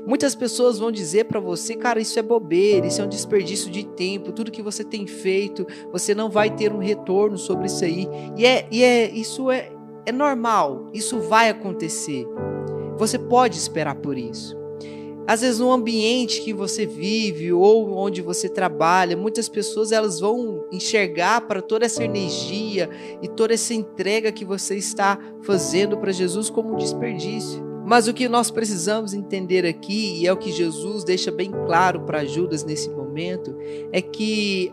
Muitas 0.06 0.35
pessoas 0.35 0.78
vão 0.78 0.92
dizer 0.92 1.25
para 1.25 1.40
você, 1.40 1.75
cara, 1.75 1.99
isso 1.99 2.18
é 2.18 2.23
bobeira, 2.23 2.87
isso 2.87 3.00
é 3.00 3.04
um 3.04 3.09
desperdício 3.09 3.71
de 3.71 3.85
tempo, 3.85 4.33
tudo 4.33 4.50
que 4.50 4.62
você 4.62 4.85
tem 4.85 5.06
feito, 5.06 5.66
você 5.90 6.14
não 6.14 6.28
vai 6.28 6.50
ter 6.50 6.73
um 6.73 6.78
retorno 6.78 7.38
sobre 7.38 7.66
isso 7.66 7.85
aí. 7.85 8.06
E, 8.37 8.44
é, 8.44 8.68
e 8.71 8.83
é, 8.83 9.11
isso 9.11 9.50
é, 9.50 9.71
é 10.04 10.12
normal, 10.12 10.90
isso 10.92 11.21
vai 11.21 11.49
acontecer. 11.49 12.26
Você 12.99 13.18
pode 13.18 13.56
esperar 13.56 13.94
por 13.94 14.18
isso. 14.18 14.63
Às 15.26 15.40
vezes 15.40 15.58
no 15.58 15.72
ambiente 15.72 16.42
que 16.42 16.52
você 16.52 16.84
vive 16.84 17.52
ou 17.52 17.96
onde 17.96 18.20
você 18.20 18.48
trabalha, 18.48 19.16
muitas 19.16 19.48
pessoas 19.48 19.90
elas 19.90 20.20
vão 20.20 20.66
enxergar 20.70 21.42
para 21.42 21.62
toda 21.62 21.86
essa 21.86 22.04
energia 22.04 22.90
e 23.22 23.28
toda 23.28 23.54
essa 23.54 23.72
entrega 23.72 24.30
que 24.30 24.44
você 24.44 24.76
está 24.76 25.18
fazendo 25.42 25.96
para 25.96 26.12
Jesus 26.12 26.50
como 26.50 26.74
um 26.74 26.76
desperdício. 26.76 27.64
Mas 27.86 28.08
o 28.08 28.14
que 28.14 28.28
nós 28.28 28.50
precisamos 28.50 29.12
entender 29.12 29.66
aqui, 29.66 30.20
e 30.20 30.26
é 30.26 30.32
o 30.32 30.36
que 30.38 30.50
Jesus 30.50 31.04
deixa 31.04 31.30
bem 31.30 31.50
claro 31.66 32.00
para 32.00 32.24
Judas 32.24 32.64
nesse 32.64 32.88
momento, 32.90 33.54
é 33.92 34.00
que 34.00 34.72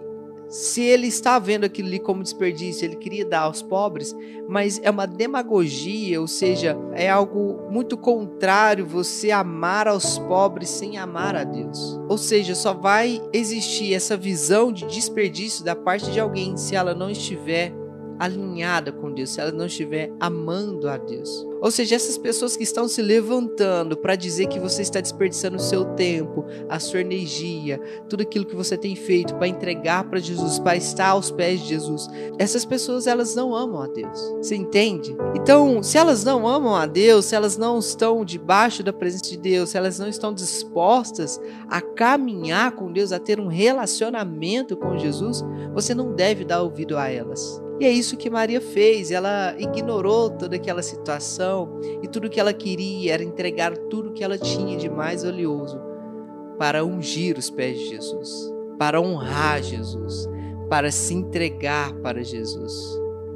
se 0.51 0.81
ele 0.81 1.07
está 1.07 1.39
vendo 1.39 1.63
aquilo 1.63 1.87
ali 1.87 1.97
como 1.97 2.21
desperdício, 2.21 2.83
ele 2.83 2.97
queria 2.97 3.25
dar 3.25 3.43
aos 3.43 3.61
pobres, 3.61 4.13
mas 4.49 4.81
é 4.83 4.91
uma 4.91 5.07
demagogia, 5.07 6.19
ou 6.19 6.27
seja, 6.27 6.77
é 6.93 7.09
algo 7.09 7.71
muito 7.71 7.95
contrário 7.97 8.85
você 8.85 9.31
amar 9.31 9.87
aos 9.87 10.19
pobres 10.19 10.67
sem 10.67 10.97
amar 10.97 11.37
a 11.37 11.45
Deus. 11.45 11.97
Ou 12.09 12.17
seja, 12.17 12.53
só 12.53 12.73
vai 12.73 13.21
existir 13.31 13.93
essa 13.93 14.17
visão 14.17 14.73
de 14.73 14.85
desperdício 14.87 15.63
da 15.63 15.73
parte 15.73 16.11
de 16.11 16.19
alguém 16.19 16.57
se 16.57 16.75
ela 16.75 16.93
não 16.93 17.09
estiver 17.09 17.73
alinhada 18.19 18.91
com 18.91 19.09
Deus, 19.09 19.29
se 19.29 19.39
ela 19.39 19.53
não 19.53 19.67
estiver 19.67 20.11
amando 20.19 20.89
a 20.89 20.97
Deus. 20.97 21.47
Ou 21.61 21.69
seja, 21.69 21.95
essas 21.95 22.17
pessoas 22.17 22.57
que 22.57 22.63
estão 22.63 22.87
se 22.87 23.03
levantando 23.03 23.95
para 23.95 24.15
dizer 24.15 24.47
que 24.47 24.59
você 24.59 24.81
está 24.81 24.99
desperdiçando 24.99 25.57
o 25.57 25.59
seu 25.59 25.85
tempo, 25.93 26.43
a 26.67 26.79
sua 26.79 27.01
energia, 27.01 27.79
tudo 28.09 28.23
aquilo 28.23 28.47
que 28.47 28.55
você 28.55 28.75
tem 28.75 28.95
feito 28.95 29.35
para 29.35 29.47
entregar 29.47 30.05
para 30.05 30.19
Jesus, 30.19 30.57
para 30.57 30.75
estar 30.75 31.09
aos 31.09 31.29
pés 31.29 31.61
de 31.61 31.67
Jesus, 31.69 32.07
essas 32.39 32.65
pessoas 32.65 33.05
elas 33.05 33.35
não 33.35 33.53
amam 33.53 33.79
a 33.79 33.87
Deus. 33.87 34.19
Você 34.37 34.55
entende? 34.55 35.15
Então, 35.35 35.83
se 35.83 35.99
elas 35.99 36.23
não 36.23 36.47
amam 36.47 36.75
a 36.75 36.87
Deus, 36.87 37.25
se 37.25 37.35
elas 37.35 37.55
não 37.57 37.77
estão 37.77 38.25
debaixo 38.25 38.81
da 38.81 38.91
presença 38.91 39.29
de 39.29 39.37
Deus, 39.37 39.69
se 39.69 39.77
elas 39.77 39.99
não 39.99 40.07
estão 40.07 40.33
dispostas 40.33 41.39
a 41.69 41.79
caminhar 41.79 42.71
com 42.71 42.91
Deus, 42.91 43.11
a 43.11 43.19
ter 43.19 43.39
um 43.39 43.47
relacionamento 43.47 44.75
com 44.75 44.97
Jesus, 44.97 45.43
você 45.75 45.93
não 45.93 46.15
deve 46.15 46.43
dar 46.43 46.63
ouvido 46.63 46.97
a 46.97 47.07
elas. 47.07 47.60
E 47.81 47.85
é 47.85 47.91
isso 47.91 48.15
que 48.15 48.29
Maria 48.29 48.61
fez. 48.61 49.09
Ela 49.09 49.55
ignorou 49.57 50.29
toda 50.29 50.55
aquela 50.55 50.83
situação 50.83 51.79
e 52.03 52.07
tudo 52.07 52.29
que 52.29 52.39
ela 52.39 52.53
queria 52.53 53.15
era 53.15 53.23
entregar 53.23 53.75
tudo 53.75 54.13
que 54.13 54.23
ela 54.23 54.37
tinha 54.37 54.77
de 54.77 54.87
mais 54.87 55.23
valioso 55.23 55.81
para 56.59 56.85
ungir 56.85 57.39
os 57.39 57.49
pés 57.49 57.79
de 57.79 57.89
Jesus, 57.89 58.53
para 58.77 59.01
honrar 59.01 59.63
Jesus, 59.63 60.29
para 60.69 60.91
se 60.91 61.15
entregar 61.15 61.91
para 62.01 62.23
Jesus. 62.23 62.71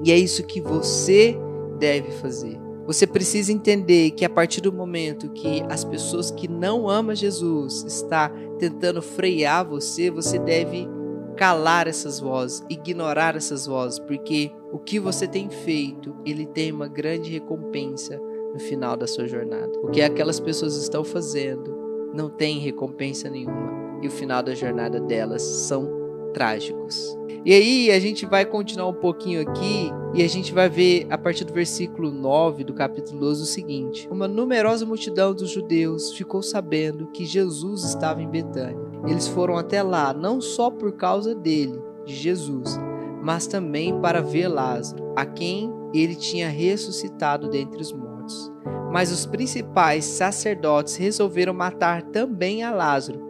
E 0.04 0.12
é 0.12 0.16
isso 0.16 0.46
que 0.46 0.62
você 0.62 1.36
deve 1.80 2.12
fazer. 2.12 2.56
Você 2.86 3.08
precisa 3.08 3.52
entender 3.52 4.12
que 4.12 4.24
a 4.24 4.30
partir 4.30 4.62
do 4.62 4.72
momento 4.72 5.32
que 5.32 5.64
as 5.72 5.84
pessoas 5.84 6.30
que 6.30 6.48
não 6.48 6.88
amam 6.88 7.16
Jesus 7.16 7.84
está 7.88 8.30
tentando 8.60 9.02
frear 9.02 9.68
você, 9.68 10.12
você 10.12 10.38
deve 10.38 10.88
calar 11.36 11.88
essas 11.88 12.20
vozes, 12.20 12.64
ignorar 12.70 13.36
essas 13.36 13.66
vozes, 13.66 14.00
porque 14.00 14.52
o 14.72 14.80
que 14.80 15.00
você 15.00 15.28
tem 15.28 15.50
feito, 15.50 16.16
ele 16.26 16.46
tem 16.46 16.72
uma 16.72 16.88
grande 16.88 17.32
recompensa 17.32 18.20
no 18.54 18.60
final 18.60 18.96
da 18.96 19.06
sua 19.06 19.28
jornada. 19.28 19.72
O 19.84 19.90
que 19.90 20.02
aquelas 20.02 20.40
pessoas 20.40 20.76
estão 20.78 21.04
fazendo 21.04 21.76
não 22.14 22.30
tem 22.30 22.60
recompensa 22.60 23.30
nenhuma 23.30 24.00
e 24.02 24.08
o 24.08 24.12
final 24.12 24.42
da 24.42 24.54
jornada 24.54 25.00
delas 25.00 25.42
são 25.42 26.06
trágicos. 26.34 27.18
E 27.46 27.54
aí 27.54 27.92
a 27.92 28.00
gente 28.00 28.26
vai 28.26 28.46
continuar 28.46 28.88
um 28.88 28.94
pouquinho 28.94 29.42
aqui 29.42 29.92
e 30.14 30.24
a 30.24 30.28
gente 30.28 30.54
vai 30.54 30.68
ver 30.68 31.06
a 31.10 31.18
partir 31.18 31.44
do 31.44 31.54
versículo 31.54 32.12
9 32.12 32.64
do 32.64 32.74
capítulo 32.74 33.20
12 33.20 33.44
o 33.44 33.46
seguinte: 33.46 34.08
Uma 34.10 34.28
numerosa 34.28 34.86
multidão 34.86 35.34
dos 35.34 35.52
judeus 35.52 36.14
ficou 36.14 36.42
sabendo 36.42 37.08
que 37.08 37.26
Jesus 37.26 37.84
estava 37.84 38.22
em 38.22 38.28
Betânia. 38.28 38.85
Eles 39.08 39.28
foram 39.28 39.58
até 39.58 39.82
lá 39.82 40.14
não 40.14 40.42
só 40.42 40.70
por 40.70 40.94
causa 40.94 41.34
dele, 41.36 41.80
de 42.06 42.14
Jesus, 42.14 42.80
mas 43.22 43.48
também 43.48 44.00
para 44.00 44.22
ver 44.22 44.48
Lázaro, 44.48 45.14
a 45.16 45.26
quem 45.26 45.72
ele 45.94 46.16
tinha 46.16 46.50
ressuscitado 46.50 47.50
dentre 47.50 47.82
os 47.82 47.92
mortos. 47.92 48.52
Mas 48.92 49.12
os 49.12 49.26
principais 49.26 50.06
sacerdotes 50.06 50.96
resolveram 50.96 51.54
matar 51.54 52.02
também 52.02 52.64
a 52.64 52.72
Lázaro 52.72 53.26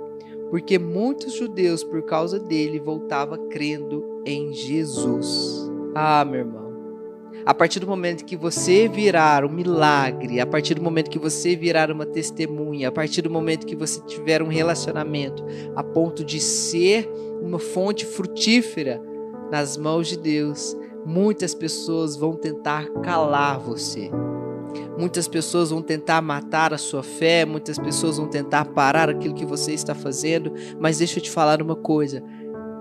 porque 0.50 0.78
muitos 0.78 1.34
judeus, 1.34 1.84
por 1.84 2.04
causa 2.04 2.40
dele, 2.40 2.80
voltavam 2.80 3.50
crendo 3.50 4.22
em 4.26 4.54
Jesus. 4.54 5.70
Ah, 5.94 6.24
meu 6.24 6.40
irmão. 6.40 6.65
A 7.46 7.54
partir 7.54 7.80
do 7.80 7.86
momento 7.86 8.26
que 8.26 8.36
você 8.36 8.88
virar 8.88 9.46
um 9.46 9.50
milagre, 9.50 10.40
a 10.40 10.48
partir 10.48 10.74
do 10.74 10.82
momento 10.82 11.12
que 11.12 11.20
você 11.20 11.56
virar 11.56 11.92
uma 11.92 12.04
testemunha, 12.04 12.88
a 12.88 12.92
partir 12.92 13.22
do 13.22 13.30
momento 13.30 13.68
que 13.68 13.76
você 13.76 14.02
tiver 14.02 14.42
um 14.42 14.48
relacionamento 14.48 15.46
a 15.76 15.84
ponto 15.84 16.26
de 16.26 16.40
ser 16.40 17.08
uma 17.40 17.60
fonte 17.60 18.04
frutífera 18.04 19.00
nas 19.52 19.78
mãos 19.78 20.08
de 20.08 20.18
Deus, 20.18 20.76
muitas 21.06 21.54
pessoas 21.54 22.16
vão 22.16 22.34
tentar 22.34 22.90
calar 23.04 23.60
você. 23.60 24.10
Muitas 24.98 25.28
pessoas 25.28 25.70
vão 25.70 25.84
tentar 25.84 26.24
matar 26.24 26.74
a 26.74 26.80
sua 26.80 27.04
fé, 27.04 27.46
muitas 27.46 27.78
pessoas 27.78 28.18
vão 28.18 28.28
tentar 28.28 28.66
parar 28.66 29.08
aquilo 29.08 29.36
que 29.36 29.46
você 29.46 29.72
está 29.72 29.94
fazendo, 29.94 30.52
mas 30.80 30.98
deixa 30.98 31.20
eu 31.20 31.24
te 31.24 31.30
falar 31.30 31.62
uma 31.62 31.76
coisa: 31.76 32.24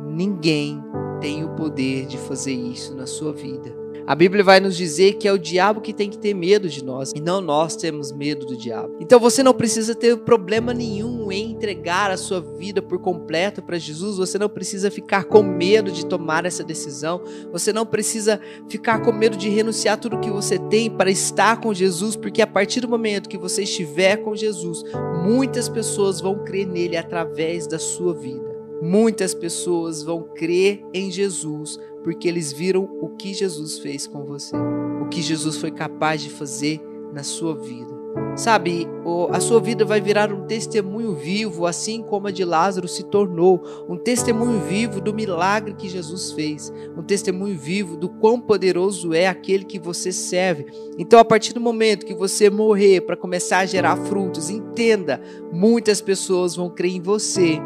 ninguém 0.07 0.83
tem 1.21 1.45
o 1.45 1.51
poder 1.51 2.07
de 2.07 2.17
fazer 2.17 2.55
isso 2.55 2.95
na 2.95 3.07
sua 3.07 3.33
vida. 3.33 3.84
A 4.07 4.15
Bíblia 4.15 4.45
vai 4.45 4.61
nos 4.61 4.77
dizer 4.77 5.15
que 5.15 5.27
é 5.27 5.33
o 5.33 5.39
diabo 5.39 5.81
que 5.81 5.95
tem 5.95 6.11
que 6.11 6.19
ter 6.19 6.35
medo 6.35 6.69
de 6.69 6.85
nós 6.85 7.11
e 7.17 7.21
não 7.21 7.41
nós 7.41 7.75
temos 7.75 8.13
medo 8.13 8.45
do 8.45 8.55
diabo. 8.55 8.99
Então 9.01 9.19
você 9.19 9.43
não 9.43 9.55
precisa 9.55 9.95
ter 9.95 10.15
problema 10.19 10.75
nenhum 10.75 11.33
em 11.33 11.53
entregar 11.53 12.11
a 12.11 12.17
sua 12.19 12.39
vida 12.39 12.83
por 12.83 12.99
completo 12.99 13.63
para 13.63 13.79
Jesus, 13.79 14.19
você 14.19 14.39
não 14.39 14.49
precisa 14.49 14.91
ficar 14.91 15.25
com 15.25 15.43
medo 15.43 15.91
de 15.91 16.05
tomar 16.05 16.45
essa 16.45 16.63
decisão, 16.63 17.23
você 17.51 17.73
não 17.73 17.87
precisa 17.87 18.39
ficar 18.69 19.01
com 19.01 19.11
medo 19.11 19.39
de 19.39 19.49
renunciar 19.49 19.99
tudo 19.99 20.21
que 20.21 20.31
você 20.31 20.59
tem 20.59 20.91
para 20.91 21.11
estar 21.11 21.59
com 21.63 21.73
Jesus, 21.73 22.15
porque 22.15 22.43
a 22.43 22.47
partir 22.47 22.83
do 22.83 22.89
momento 22.89 23.29
que 23.29 23.39
você 23.39 23.63
estiver 23.63 24.19
com 24.19 24.37
Jesus, 24.37 24.83
muitas 25.25 25.67
pessoas 25.67 26.21
vão 26.21 26.45
crer 26.45 26.67
nele 26.67 26.99
através 26.99 27.67
da 27.67 27.79
sua 27.79 28.13
vida. 28.13 28.54
Muitas 28.83 29.35
pessoas 29.35 30.03
vão 30.03 30.23
crer 30.35 30.85
em 30.93 31.11
Jesus 31.11 31.79
porque 32.03 32.29
eles 32.29 32.53
viram 32.53 32.89
o 33.01 33.09
que 33.11 33.33
Jesus 33.33 33.79
fez 33.79 34.07
com 34.07 34.25
você, 34.25 34.55
o 35.01 35.09
que 35.09 35.23
Jesus 35.23 35.57
foi 35.57 35.71
capaz 35.71 36.21
de 36.21 36.31
fazer 36.31 36.81
na 37.13 37.23
sua 37.23 37.57
vida. 37.57 37.95
Sabe, 38.37 38.87
a 39.31 39.41
sua 39.41 39.61
vida 39.61 39.85
vai 39.85 40.01
virar 40.01 40.33
um 40.33 40.47
testemunho 40.47 41.15
vivo, 41.15 41.67
assim 41.67 42.03
como 42.03 42.27
a 42.27 42.31
de 42.31 42.45
Lázaro 42.45 42.87
se 42.87 43.05
tornou 43.05 43.63
um 43.89 43.97
testemunho 43.97 44.61
vivo 44.61 45.01
do 45.01 45.15
milagre 45.15 45.75
que 45.75 45.89
Jesus 45.89 46.33
fez, 46.33 46.73
um 46.97 47.03
testemunho 47.03 47.57
vivo 47.57 47.97
do 47.97 48.09
quão 48.09 48.41
poderoso 48.41 49.15
é 49.15 49.29
aquele 49.29 49.65
que 49.65 49.79
você 49.79 50.13
serve. 50.13 50.67
Então, 50.99 51.19
a 51.19 51.25
partir 51.25 51.53
do 51.53 51.61
momento 51.61 52.07
que 52.07 52.15
você 52.15 52.51
morrer 52.51 53.01
para 53.03 53.17
começar 53.17 53.59
a 53.59 53.67
gerar 53.67 53.97
frutos, 53.97 54.51
entenda, 54.51 55.21
muitas 55.53 56.01
pessoas 56.01 56.57
vão 56.57 56.69
crer 56.69 56.97
em 56.97 57.01
você 57.01 57.61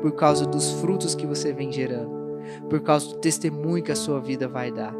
por 0.00 0.12
causa 0.12 0.46
dos 0.46 0.72
frutos 0.72 1.14
que 1.14 1.26
você 1.26 1.52
vem 1.52 1.72
gerando 1.72 2.18
por 2.68 2.80
causa 2.80 3.08
do 3.08 3.14
testemunho 3.16 3.82
que 3.82 3.92
a 3.92 3.96
sua 3.96 4.20
vida 4.20 4.48
vai 4.48 4.70
dar. 4.70 4.94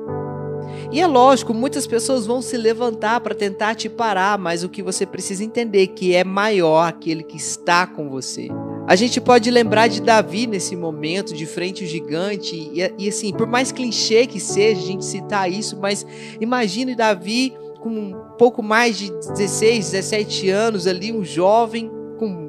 E 0.92 1.00
é 1.00 1.06
lógico, 1.06 1.54
muitas 1.54 1.86
pessoas 1.86 2.26
vão 2.26 2.42
se 2.42 2.56
levantar 2.56 3.20
para 3.20 3.34
tentar 3.34 3.74
te 3.74 3.88
parar, 3.88 4.38
mas 4.38 4.62
o 4.62 4.68
que 4.68 4.82
você 4.82 5.06
precisa 5.06 5.42
entender 5.42 5.82
é 5.82 5.86
que 5.86 6.14
é 6.14 6.24
maior 6.24 6.86
aquele 6.86 7.22
que 7.22 7.36
está 7.36 7.86
com 7.86 8.10
você. 8.10 8.48
A 8.86 8.96
gente 8.96 9.20
pode 9.20 9.50
lembrar 9.50 9.88
de 9.88 10.00
Davi 10.00 10.46
nesse 10.46 10.74
momento, 10.74 11.34
de 11.34 11.46
frente 11.46 11.84
ao 11.84 11.90
gigante, 11.90 12.56
e, 12.56 12.92
e 12.98 13.08
assim, 13.08 13.32
por 13.32 13.46
mais 13.46 13.70
clichê 13.70 14.26
que 14.26 14.40
seja 14.40 14.80
a 14.80 14.84
gente 14.84 15.04
citar 15.04 15.50
isso, 15.50 15.78
mas 15.78 16.06
imagine 16.40 16.94
Davi 16.94 17.54
com 17.80 17.90
um 17.90 18.14
pouco 18.36 18.62
mais 18.62 18.98
de 18.98 19.10
16, 19.10 19.92
17 19.92 20.50
anos 20.50 20.86
ali, 20.86 21.12
um 21.12 21.24
jovem, 21.24 21.90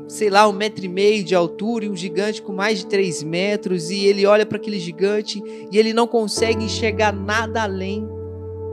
sei 0.10 0.30
lá, 0.30 0.48
um 0.48 0.52
metro 0.52 0.84
e 0.84 0.90
meio 0.90 1.24
de 1.24 1.36
altura 1.36 1.86
e 1.86 1.90
um 1.90 1.96
gigante 1.96 2.42
com 2.42 2.52
mais 2.52 2.80
de 2.80 2.88
três 2.88 3.22
metros, 3.22 3.92
e 3.92 4.06
ele 4.06 4.26
olha 4.26 4.44
para 4.44 4.58
aquele 4.58 4.80
gigante 4.80 5.42
e 5.72 5.78
ele 5.78 5.94
não 5.94 6.08
consegue 6.08 6.66
enxergar 6.66 7.14
nada 7.14 7.62
além 7.62 8.02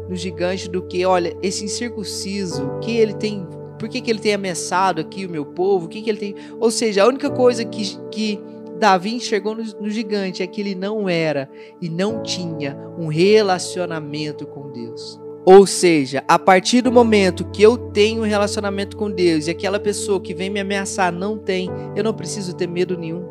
no 0.08 0.16
gigante 0.16 0.68
do 0.68 0.82
que, 0.82 1.04
olha, 1.04 1.36
esse 1.42 1.64
incircunciso, 1.64 2.78
que 2.80 2.96
ele 2.96 3.12
tem, 3.12 3.46
por 3.78 3.86
que, 3.86 4.00
que 4.00 4.10
ele 4.10 4.18
tem 4.18 4.32
ameaçado 4.32 5.00
aqui 5.00 5.26
o 5.26 5.30
meu 5.30 5.44
povo, 5.44 5.86
o 5.86 5.88
que, 5.88 6.00
que 6.00 6.08
ele 6.08 6.18
tem. 6.18 6.34
Ou 6.58 6.70
seja, 6.70 7.02
a 7.02 7.06
única 7.06 7.28
coisa 7.28 7.64
que, 7.66 7.98
que 8.10 8.40
Davi 8.78 9.14
enxergou 9.14 9.54
no, 9.54 9.62
no 9.62 9.90
gigante 9.90 10.42
é 10.42 10.46
que 10.46 10.60
ele 10.62 10.74
não 10.74 11.06
era 11.06 11.50
e 11.82 11.90
não 11.90 12.22
tinha 12.22 12.78
um 12.98 13.08
relacionamento 13.08 14.46
com 14.46 14.72
Deus. 14.72 15.25
Ou 15.48 15.64
seja, 15.64 16.24
a 16.26 16.40
partir 16.40 16.82
do 16.82 16.90
momento 16.90 17.44
que 17.44 17.62
eu 17.62 17.78
tenho 17.78 18.22
um 18.22 18.26
relacionamento 18.26 18.96
com 18.96 19.08
Deus 19.08 19.46
e 19.46 19.50
aquela 19.52 19.78
pessoa 19.78 20.20
que 20.20 20.34
vem 20.34 20.50
me 20.50 20.58
ameaçar 20.58 21.12
não 21.12 21.38
tem, 21.38 21.70
eu 21.94 22.02
não 22.02 22.12
preciso 22.12 22.52
ter 22.52 22.66
medo 22.66 22.98
nenhum, 22.98 23.24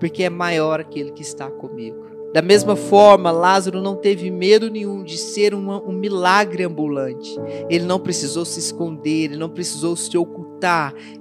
porque 0.00 0.24
é 0.24 0.28
maior 0.28 0.80
aquele 0.80 1.12
que 1.12 1.22
está 1.22 1.48
comigo. 1.48 2.04
Da 2.34 2.42
mesma 2.42 2.74
forma, 2.74 3.30
Lázaro 3.30 3.80
não 3.80 3.94
teve 3.94 4.28
medo 4.32 4.68
nenhum 4.68 5.04
de 5.04 5.16
ser 5.16 5.54
um, 5.54 5.92
milagre 5.92 6.64
ambulante. 6.64 7.38
Ele 7.70 7.84
não 7.84 8.00
precisou 8.00 8.44
se 8.44 8.58
esconder, 8.58 9.26
ele 9.26 9.36
não 9.36 9.48
precisou 9.48 9.94
se 9.94 10.18
ocultar. 10.18 10.43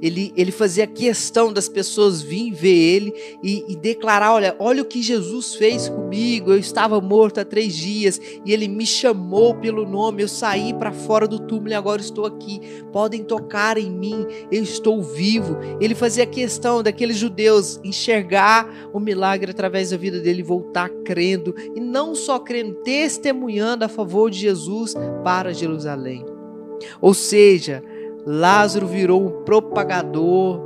Ele, 0.01 0.33
ele 0.35 0.51
fazia 0.51 0.87
questão 0.87 1.51
das 1.51 1.67
pessoas 1.67 2.21
virem 2.21 2.53
ver 2.53 2.69
ele 2.69 3.13
e, 3.43 3.65
e 3.67 3.75
declarar: 3.75 4.33
olha, 4.33 4.55
olha 4.59 4.81
o 4.81 4.85
que 4.85 5.01
Jesus 5.01 5.55
fez 5.55 5.89
comigo. 5.89 6.51
Eu 6.51 6.57
estava 6.57 6.99
morto 7.01 7.39
há 7.39 7.45
três 7.45 7.75
dias 7.75 8.19
e 8.45 8.51
ele 8.53 8.67
me 8.67 8.85
chamou 8.85 9.55
pelo 9.55 9.85
nome. 9.85 10.23
Eu 10.23 10.27
saí 10.27 10.73
para 10.73 10.91
fora 10.91 11.27
do 11.27 11.39
túmulo 11.39 11.69
e 11.69 11.73
agora 11.73 12.01
estou 12.01 12.25
aqui. 12.25 12.61
Podem 12.91 13.23
tocar 13.23 13.77
em 13.77 13.91
mim, 13.91 14.25
eu 14.51 14.63
estou 14.63 15.01
vivo. 15.01 15.57
Ele 15.79 15.95
fazia 15.95 16.25
questão 16.25 16.81
daqueles 16.81 17.17
judeus 17.17 17.79
enxergar 17.83 18.67
o 18.93 18.99
milagre 18.99 19.51
através 19.51 19.89
da 19.89 19.97
vida 19.97 20.19
dele 20.19 20.43
voltar 20.43 20.89
crendo 21.03 21.55
e 21.75 21.79
não 21.79 22.15
só 22.15 22.39
crendo, 22.39 22.75
testemunhando 22.83 23.85
a 23.85 23.89
favor 23.89 24.29
de 24.29 24.39
Jesus 24.39 24.93
para 25.23 25.53
Jerusalém. 25.53 26.25
Ou 27.01 27.13
seja, 27.13 27.83
Lázaro 28.25 28.87
virou 28.87 29.25
um 29.25 29.43
propagador 29.43 30.59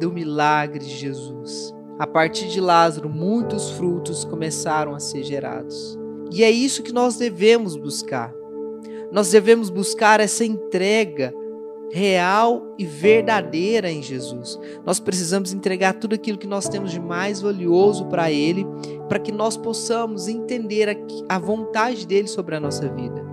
do 0.00 0.12
milagre 0.12 0.84
de 0.84 0.96
Jesus. 0.96 1.74
A 1.98 2.06
partir 2.06 2.48
de 2.48 2.60
Lázaro, 2.60 3.08
muitos 3.08 3.70
frutos 3.70 4.24
começaram 4.24 4.94
a 4.94 4.98
ser 4.98 5.22
gerados. 5.22 5.98
E 6.32 6.42
é 6.42 6.50
isso 6.50 6.82
que 6.82 6.92
nós 6.92 7.16
devemos 7.16 7.76
buscar. 7.76 8.32
Nós 9.12 9.30
devemos 9.30 9.68
buscar 9.68 10.18
essa 10.20 10.44
entrega 10.44 11.34
real 11.92 12.74
e 12.78 12.86
verdadeira 12.86 13.90
em 13.90 14.02
Jesus. 14.02 14.58
Nós 14.84 14.98
precisamos 14.98 15.52
entregar 15.52 15.92
tudo 15.92 16.14
aquilo 16.14 16.38
que 16.38 16.46
nós 16.46 16.66
temos 16.66 16.90
de 16.90 16.98
mais 16.98 17.42
valioso 17.42 18.06
para 18.06 18.32
Ele, 18.32 18.66
para 19.10 19.18
que 19.18 19.30
nós 19.30 19.58
possamos 19.58 20.26
entender 20.26 20.98
a 21.28 21.38
vontade 21.38 22.06
dele 22.06 22.28
sobre 22.28 22.56
a 22.56 22.60
nossa 22.60 22.88
vida. 22.88 23.31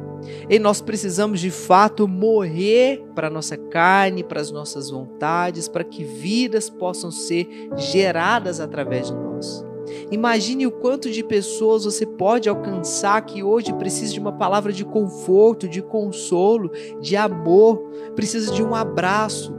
E 0.49 0.59
nós 0.59 0.81
precisamos 0.81 1.39
de 1.39 1.51
fato 1.51 2.07
morrer 2.07 3.03
para 3.15 3.27
a 3.27 3.31
nossa 3.31 3.57
carne, 3.57 4.23
para 4.23 4.41
as 4.41 4.51
nossas 4.51 4.89
vontades, 4.89 5.67
para 5.67 5.83
que 5.83 6.03
vidas 6.03 6.69
possam 6.69 7.11
ser 7.11 7.47
geradas 7.75 8.59
através 8.59 9.07
de 9.07 9.13
nós. 9.13 9.63
Imagine 10.11 10.67
o 10.67 10.71
quanto 10.71 11.09
de 11.09 11.23
pessoas 11.23 11.83
você 11.83 12.05
pode 12.05 12.49
alcançar 12.49 13.21
que 13.25 13.43
hoje 13.43 13.73
precisa 13.73 14.13
de 14.13 14.19
uma 14.19 14.31
palavra 14.31 14.71
de 14.71 14.85
conforto, 14.85 15.67
de 15.67 15.81
consolo, 15.81 16.71
de 17.01 17.15
amor, 17.15 17.77
precisa 18.15 18.53
de 18.53 18.63
um 18.63 18.75
abraço, 18.75 19.53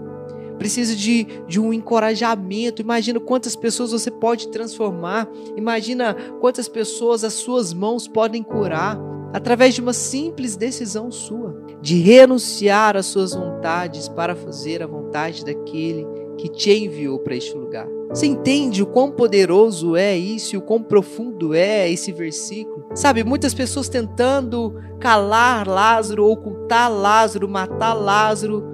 precisa 0.59 0.95
de, 0.95 1.25
de 1.47 1.59
um 1.59 1.73
encorajamento. 1.73 2.83
Imagina 2.83 3.19
quantas 3.19 3.57
pessoas 3.57 3.93
você 3.93 4.11
pode 4.11 4.49
transformar, 4.49 5.29
imagina 5.57 6.15
quantas 6.41 6.69
pessoas 6.69 7.25
as 7.25 7.35
suas 7.35 7.73
mãos 7.73 8.07
podem 8.07 8.43
curar 8.43 8.99
através 9.33 9.75
de 9.75 9.81
uma 9.81 9.93
simples 9.93 10.57
decisão 10.57 11.11
sua, 11.11 11.57
de 11.81 12.01
renunciar 12.01 12.97
às 12.97 13.07
suas 13.07 13.35
vontades 13.35 14.09
para 14.09 14.35
fazer 14.35 14.83
a 14.83 14.87
vontade 14.87 15.45
daquele 15.45 16.07
que 16.37 16.49
te 16.49 16.71
enviou 16.71 17.19
para 17.19 17.37
este 17.37 17.57
lugar. 17.57 17.87
Você 18.09 18.27
entende 18.27 18.83
o 18.83 18.87
quão 18.87 19.13
poderoso 19.13 19.95
é 19.95 20.17
isso 20.17 20.59
o 20.59 20.63
quão 20.63 20.83
profundo 20.83 21.55
é 21.55 21.89
esse 21.89 22.11
versículo? 22.11 22.87
Sabe, 22.93 23.23
muitas 23.23 23.55
pessoas 23.55 23.89
tentando 23.89 24.75
calar 24.99 25.69
Lázaro, 25.69 26.27
ocultar 26.27 26.91
Lázaro, 26.91 27.49
matar 27.49 27.95
Lázaro, 27.95 28.65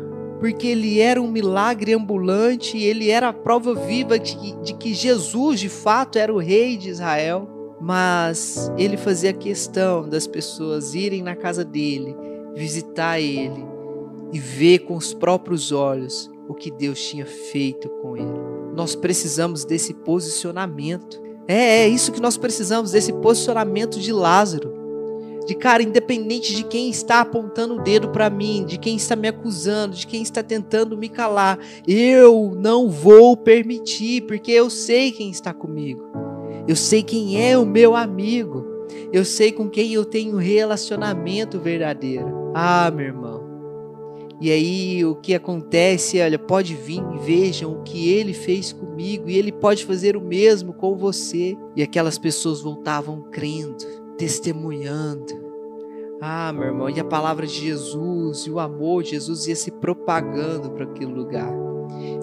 porque 0.40 0.69
ele 0.69 1.01
era 1.01 1.21
um 1.21 1.31
milagre 1.31 1.92
ambulante, 1.92 2.79
ele 2.79 3.11
era 3.11 3.29
a 3.29 3.33
prova 3.33 3.75
viva 3.75 4.19
de 4.19 4.37
de 4.62 4.75
que 4.75 4.95
Jesus 4.95 5.61
de 5.61 5.69
fato 5.69 6.19
era 6.19 6.33
o 6.33 6.38
rei 6.38 6.79
de 6.79 6.88
Israel. 6.88 7.56
Mas 7.81 8.73
ele 8.79 8.97
fazia 8.97 9.33
questão 9.33 10.09
das 10.09 10.27
pessoas 10.27 10.95
irem 10.95 11.23
na 11.23 11.37
casa 11.37 11.65
dele, 11.65 12.17
visitar 12.55 13.21
ele 13.21 13.65
e 14.33 14.39
ver 14.39 14.81
com 14.81 14.97
os 14.97 15.12
próprios 15.12 15.73
olhos 15.73 16.31
o 16.49 16.55
que 16.55 16.71
Deus 16.71 17.01
tinha 17.01 17.27
feito 17.27 17.89
com 18.01 18.17
ele. 18.17 18.41
Nós 18.75 18.95
precisamos 18.95 19.65
desse 19.65 19.93
posicionamento. 19.93 21.21
É, 21.49 21.83
é 21.83 21.89
isso 21.89 22.12
que 22.12 22.21
nós 22.21 22.37
precisamos, 22.37 22.93
desse 22.93 23.12
posicionamento 23.12 23.99
de 23.99 24.12
Lázaro. 24.12 24.75
De 25.47 25.55
cara, 25.55 25.83
independente 25.83 26.55
de 26.57 26.65
quem 26.65 26.91
está 26.91 27.21
apontando 27.21 27.77
o 27.77 27.83
dedo 27.83 28.09
para 28.09 28.29
mim, 28.29 28.65
de 28.67 28.79
quem 28.79 28.97
está 28.97 29.15
me 29.15 29.29
acusando, 29.29 29.95
de 29.95 30.07
quem 30.07 30.21
está 30.21 30.43
tentando 30.43 30.99
me 30.99 31.09
calar, 31.09 31.59
eu 31.87 32.53
não 32.57 32.91
vou 32.91 33.37
permitir, 33.37 34.23
porque 34.23 34.51
eu 34.51 34.69
sei 34.69 35.12
quem 35.12 35.31
está 35.31 35.55
comigo. 35.55 36.26
Eu 36.68 36.74
sei 36.74 37.02
quem 37.02 37.40
é 37.40 37.57
o 37.57 37.64
meu 37.64 37.94
amigo. 37.94 38.64
Eu 39.12 39.24
sei 39.24 39.52
com 39.52 39.68
quem 39.68 39.92
eu 39.92 40.05
tenho 40.05 40.37
relacionamento 40.37 41.61
verdadeiro. 41.61 42.50
Ah, 42.55 42.90
meu 42.90 43.07
irmão. 43.07 43.46
E 44.40 44.50
aí 44.50 45.05
o 45.05 45.14
que 45.14 45.33
acontece, 45.33 46.20
olha, 46.20 46.38
pode 46.38 46.74
vir 46.74 47.02
e 47.14 47.18
vejam 47.18 47.72
o 47.72 47.83
que 47.83 48.11
ele 48.11 48.35
fez 48.35 48.72
comigo 48.72 49.31
e 49.31 49.38
ele 49.38 49.50
pode 49.50 49.85
fazer 49.85 50.16
o 50.16 50.20
mesmo 50.20 50.74
com 50.74 50.96
você. 50.96 51.57
E 51.76 51.83
aquelas 51.83 52.18
pessoas 52.18 52.61
voltavam 52.61 53.22
crendo, 53.31 53.76
testemunhando. 54.18 55.46
Ah, 56.20 56.52
meu 56.52 56.64
irmão, 56.64 56.90
e 56.90 56.98
a 56.98 57.05
palavra 57.05 57.46
de 57.46 57.55
Jesus 57.55 58.40
e 58.40 58.50
o 58.50 58.59
amor 58.59 59.02
de 59.02 59.11
Jesus 59.11 59.46
ia 59.46 59.57
se 59.57 59.70
propagando 59.70 60.70
para 60.70 60.85
aquele 60.85 61.12
lugar. 61.12 61.52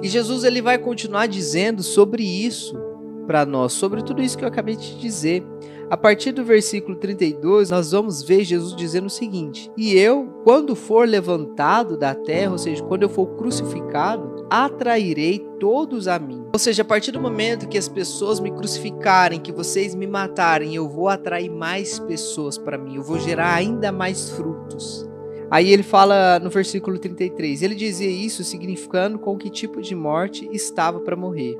E 0.01 0.08
Jesus 0.08 0.43
ele 0.43 0.62
vai 0.62 0.77
continuar 0.77 1.27
dizendo 1.27 1.82
sobre 1.82 2.23
isso 2.23 2.83
para 3.25 3.45
nós 3.45 3.73
sobre 3.73 4.01
tudo 4.01 4.21
isso 4.21 4.38
que 4.38 4.43
eu 4.43 4.47
acabei 4.47 4.75
de 4.75 4.99
dizer. 4.99 5.43
A 5.89 5.97
partir 5.97 6.31
do 6.31 6.43
versículo 6.43 6.95
32, 6.95 7.69
nós 7.69 7.91
vamos 7.91 8.23
ver 8.23 8.43
Jesus 8.43 8.75
dizendo 8.75 9.07
o 9.07 9.12
seguinte: 9.12 9.71
E 9.77 9.93
eu, 9.95 10.25
quando 10.43 10.75
for 10.75 11.07
levantado 11.07 11.97
da 11.97 12.15
terra, 12.15 12.51
ou 12.51 12.57
seja, 12.57 12.83
quando 12.83 13.03
eu 13.03 13.09
for 13.09 13.27
crucificado, 13.36 14.47
atrairei 14.49 15.39
todos 15.59 16.07
a 16.07 16.17
mim. 16.17 16.45
Ou 16.53 16.59
seja, 16.59 16.81
a 16.81 16.86
partir 16.86 17.12
do 17.12 17.21
momento 17.21 17.67
que 17.67 17.77
as 17.77 17.88
pessoas 17.88 18.39
me 18.39 18.51
crucificarem, 18.51 19.39
que 19.39 19.51
vocês 19.51 19.93
me 19.93 20.07
matarem, 20.07 20.75
eu 20.75 20.88
vou 20.88 21.09
atrair 21.09 21.49
mais 21.49 21.99
pessoas 21.99 22.57
para 22.57 22.77
mim, 22.77 22.95
eu 22.95 23.03
vou 23.03 23.19
gerar 23.19 23.53
ainda 23.53 23.91
mais 23.91 24.29
frutos. 24.29 25.07
Aí 25.53 25.71
ele 25.71 25.83
fala 25.83 26.39
no 26.39 26.49
versículo 26.49 26.97
33, 26.97 27.62
ele 27.62 27.75
dizia 27.75 28.09
isso 28.09 28.43
significando 28.43 29.19
com 29.19 29.38
que 29.38 29.51
tipo 29.51 29.81
de 29.81 29.93
morte 29.93 30.49
estava 30.51 30.99
para 30.99 31.15
morrer. 31.15 31.55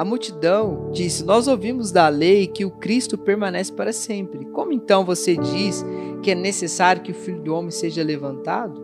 A 0.00 0.04
multidão 0.04 0.88
disse: 0.94 1.22
Nós 1.22 1.46
ouvimos 1.46 1.92
da 1.92 2.08
lei 2.08 2.46
que 2.46 2.64
o 2.64 2.70
Cristo 2.70 3.18
permanece 3.18 3.70
para 3.70 3.92
sempre. 3.92 4.46
Como 4.46 4.72
então 4.72 5.04
você 5.04 5.36
diz 5.36 5.84
que 6.22 6.30
é 6.30 6.34
necessário 6.34 7.02
que 7.02 7.12
o 7.12 7.14
filho 7.14 7.42
do 7.42 7.54
homem 7.54 7.70
seja 7.70 8.02
levantado? 8.02 8.80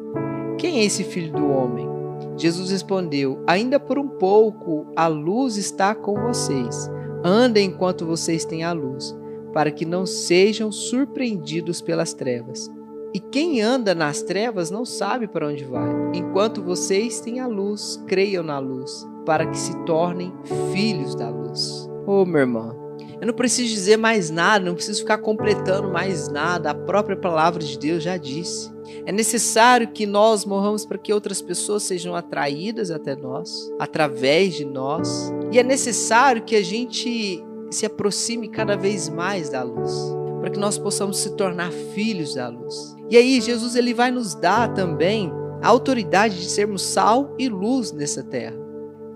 Quem 0.58 0.80
é 0.80 0.84
esse 0.84 1.02
filho 1.04 1.32
do 1.32 1.48
homem? 1.48 1.88
Jesus 2.36 2.70
respondeu: 2.70 3.42
Ainda 3.46 3.80
por 3.80 3.98
um 3.98 4.06
pouco 4.06 4.92
a 4.94 5.06
luz 5.06 5.56
está 5.56 5.94
com 5.94 6.20
vocês. 6.20 6.90
Andem 7.24 7.70
enquanto 7.70 8.04
vocês 8.04 8.44
têm 8.44 8.62
a 8.62 8.74
luz, 8.74 9.16
para 9.54 9.70
que 9.70 9.86
não 9.86 10.04
sejam 10.04 10.70
surpreendidos 10.70 11.80
pelas 11.80 12.12
trevas. 12.12 12.70
E 13.14 13.18
quem 13.18 13.62
anda 13.62 13.94
nas 13.94 14.22
trevas 14.22 14.70
não 14.70 14.84
sabe 14.84 15.26
para 15.26 15.48
onde 15.48 15.64
vai. 15.64 15.88
Enquanto 16.12 16.62
vocês 16.62 17.20
têm 17.20 17.40
a 17.40 17.46
luz, 17.46 18.04
creiam 18.06 18.42
na 18.42 18.58
luz 18.58 19.15
para 19.26 19.44
que 19.44 19.58
se 19.58 19.76
tornem 19.84 20.32
filhos 20.72 21.14
da 21.14 21.28
luz. 21.28 21.86
Ô 22.06 22.22
oh, 22.22 22.24
meu 22.24 22.40
irmão, 22.40 22.86
eu 23.20 23.26
não 23.26 23.34
preciso 23.34 23.68
dizer 23.68 23.96
mais 23.96 24.30
nada, 24.30 24.64
não 24.64 24.74
preciso 24.74 25.00
ficar 25.00 25.18
completando 25.18 25.90
mais 25.90 26.28
nada, 26.28 26.70
a 26.70 26.74
própria 26.74 27.16
palavra 27.16 27.62
de 27.62 27.78
Deus 27.78 28.02
já 28.02 28.16
disse. 28.16 28.70
É 29.04 29.10
necessário 29.10 29.88
que 29.88 30.06
nós 30.06 30.44
morramos 30.44 30.86
para 30.86 30.98
que 30.98 31.12
outras 31.12 31.42
pessoas 31.42 31.82
sejam 31.82 32.14
atraídas 32.14 32.90
até 32.90 33.16
nós, 33.16 33.72
através 33.78 34.54
de 34.54 34.64
nós. 34.64 35.32
E 35.50 35.58
é 35.58 35.62
necessário 35.62 36.42
que 36.42 36.54
a 36.54 36.62
gente 36.62 37.42
se 37.70 37.84
aproxime 37.84 38.48
cada 38.48 38.76
vez 38.76 39.08
mais 39.08 39.48
da 39.48 39.62
luz, 39.62 39.92
para 40.40 40.50
que 40.50 40.58
nós 40.58 40.78
possamos 40.78 41.18
se 41.18 41.34
tornar 41.36 41.72
filhos 41.72 42.34
da 42.34 42.48
luz. 42.48 42.94
E 43.10 43.16
aí 43.16 43.40
Jesus 43.40 43.74
ele 43.74 43.92
vai 43.92 44.10
nos 44.10 44.34
dar 44.34 44.72
também 44.72 45.32
a 45.62 45.68
autoridade 45.68 46.38
de 46.38 46.48
sermos 46.48 46.82
sal 46.82 47.34
e 47.38 47.48
luz 47.48 47.92
nessa 47.92 48.22
terra. 48.22 48.65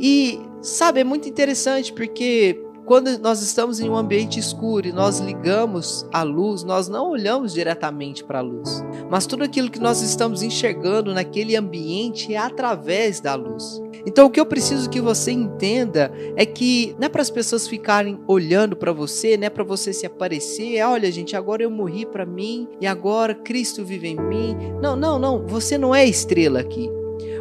E, 0.00 0.40
sabe, 0.62 1.00
é 1.00 1.04
muito 1.04 1.28
interessante 1.28 1.92
porque 1.92 2.58
quando 2.90 3.18
nós 3.18 3.40
estamos 3.40 3.78
em 3.78 3.88
um 3.88 3.94
ambiente 3.94 4.40
escuro 4.40 4.88
e 4.88 4.92
nós 4.92 5.20
ligamos 5.20 6.04
a 6.12 6.24
luz, 6.24 6.64
nós 6.64 6.88
não 6.88 7.10
olhamos 7.10 7.52
diretamente 7.52 8.24
para 8.24 8.40
a 8.40 8.42
luz, 8.42 8.82
mas 9.08 9.26
tudo 9.26 9.44
aquilo 9.44 9.70
que 9.70 9.78
nós 9.78 10.02
estamos 10.02 10.42
enxergando 10.42 11.14
naquele 11.14 11.54
ambiente 11.54 12.34
é 12.34 12.38
através 12.38 13.20
da 13.20 13.36
luz. 13.36 13.80
Então, 14.04 14.26
o 14.26 14.30
que 14.30 14.40
eu 14.40 14.46
preciso 14.46 14.90
que 14.90 15.00
você 15.00 15.30
entenda 15.30 16.10
é 16.34 16.44
que 16.44 16.96
não 16.98 17.06
é 17.06 17.08
para 17.08 17.22
as 17.22 17.30
pessoas 17.30 17.68
ficarem 17.68 18.18
olhando 18.26 18.74
para 18.74 18.92
você, 18.92 19.36
não 19.36 19.46
é 19.46 19.50
para 19.50 19.62
você 19.62 19.92
se 19.92 20.04
aparecer, 20.04 20.76
é, 20.76 20.84
olha, 20.84 21.12
gente, 21.12 21.36
agora 21.36 21.62
eu 21.62 21.70
morri 21.70 22.04
para 22.04 22.26
mim 22.26 22.66
e 22.80 22.88
agora 22.88 23.36
Cristo 23.36 23.84
vive 23.84 24.08
em 24.08 24.16
mim. 24.16 24.56
Não, 24.82 24.96
não, 24.96 25.16
não, 25.16 25.46
você 25.46 25.78
não 25.78 25.94
é 25.94 26.04
estrela 26.04 26.58
aqui. 26.58 26.90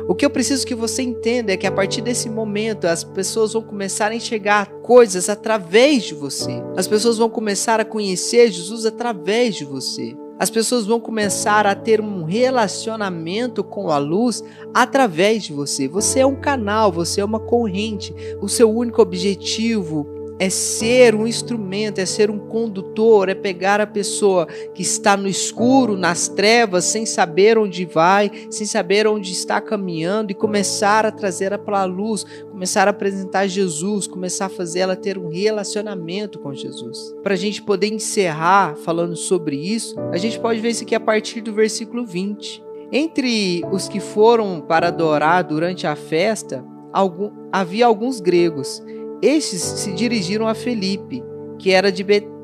O 0.10 0.16
que 0.16 0.26
eu 0.26 0.30
preciso 0.32 0.66
que 0.66 0.74
você 0.74 1.04
entenda 1.04 1.54
é 1.54 1.56
que 1.56 1.68
a 1.68 1.72
partir 1.72 2.02
desse 2.02 2.32
momento 2.32 2.86
as 2.86 3.04
pessoas 3.04 3.54
vão 3.54 3.62
começar 3.62 4.10
a 4.10 4.16
enxergar 4.16 4.66
coisas 4.82 5.30
através 5.30 6.04
de 6.04 6.16
você. 6.16 6.64
As 6.76 6.88
pessoas 6.88 7.20
vão 7.20 7.30
começar 7.30 7.80
a 7.80 7.86
conhecer 7.86 8.52
Jesus 8.52 8.88
através 8.88 9.56
de 9.56 9.66
você. 9.66 10.18
As 10.40 10.50
pessoas 10.50 10.88
vão 10.88 11.00
começar 11.00 11.68
a 11.68 11.76
ter 11.76 12.02
um 12.02 12.24
relacionamento 12.24 13.64
com 13.64 13.92
a 13.92 14.00
luz 14.00 14.44
através 14.74 15.44
de 15.44 15.54
você. 15.54 15.88
Você 15.88 16.22
é 16.22 16.26
um 16.26 16.42
canal, 16.42 16.92
você 16.92 17.22
é 17.22 17.26
uma 17.26 17.40
corrente. 17.40 18.12
O 18.42 18.50
seu 18.50 18.68
único 18.68 19.04
objetivo 19.04 20.08
é 20.40 20.50
ser 20.50 21.14
um 21.14 21.28
instrumento, 21.28 22.00
é 22.00 22.06
ser 22.06 22.32
um 22.32 22.40
condutor, 22.40 23.28
é 23.28 23.36
pegar 23.36 23.82
a 23.82 23.86
pessoa 23.86 24.48
que 24.74 24.82
está 24.82 25.18
no 25.18 25.28
escuro, 25.28 25.98
nas 25.98 26.30
trevas, 26.30 26.86
sem 26.86 27.06
saber 27.06 27.58
onde 27.58 27.86
vai, 27.86 28.32
sem 28.50 28.66
saber 28.66 29.06
onde 29.06 29.34
está 29.34 29.60
caminhando 29.60 30.32
e 30.32 30.36
começar 30.36 31.06
a 31.06 31.12
trazer 31.12 31.58
para 31.60 31.82
a 31.82 31.86
luz, 31.86 32.26
começar 32.50 32.88
a 32.88 32.92
apresentar 32.92 33.48
Jesus, 33.48 34.08
começar 34.08 34.46
a 34.46 34.50
fazer 34.50 34.80
ela 34.80 34.96
ter 34.96 35.18
um 35.18 35.28
relacionamento 35.28 36.40
com 36.40 36.54
Jesus. 36.54 37.14
Para 37.22 37.34
a 37.34 37.38
gente 37.38 37.62
poder 37.62 37.92
encerrar 37.92 38.76
falando 38.78 39.18
sobre 39.18 39.58
isso, 39.58 40.00
a 40.12 40.18
gente 40.18 40.40
pode 40.40 40.62
ver 40.62 40.70
isso 40.70 40.84
aqui 40.84 40.96
a 40.96 41.00
partir 41.00 41.42
do 41.42 41.54
versículo 41.54 42.06
20. 42.06 42.64
Entre 42.92 43.62
os 43.72 43.88
que 43.88 44.00
foram 44.00 44.62
para 44.62 44.88
adorar 44.88 45.44
durante 45.44 45.86
a 45.86 45.96
festa, 45.96 46.64
algum, 46.94 47.32
havia 47.52 47.86
alguns 47.86 48.20
gregos 48.20 48.82
estes 49.22 49.62
se 49.62 49.92
dirigiram 49.92 50.48
a 50.48 50.54
Felipe, 50.54 51.24
que 51.58 51.72
era 51.72 51.92
de 51.92 52.04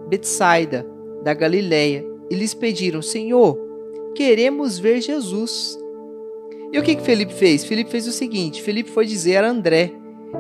Betsaida, 0.09 0.85
da 1.23 1.33
Galiléia, 1.33 2.05
e 2.29 2.35
lhes 2.35 2.53
pediram: 2.53 3.01
Senhor, 3.01 3.57
queremos 4.13 4.77
ver 4.77 5.01
Jesus. 5.01 5.77
E 6.71 6.79
o 6.79 6.83
que, 6.83 6.95
que 6.95 7.03
Felipe 7.03 7.33
fez? 7.33 7.63
Felipe 7.63 7.91
fez 7.91 8.07
o 8.07 8.11
seguinte: 8.11 8.61
Felipe 8.61 8.89
foi 8.89 9.05
dizer 9.05 9.43
a 9.43 9.49
André, 9.49 9.93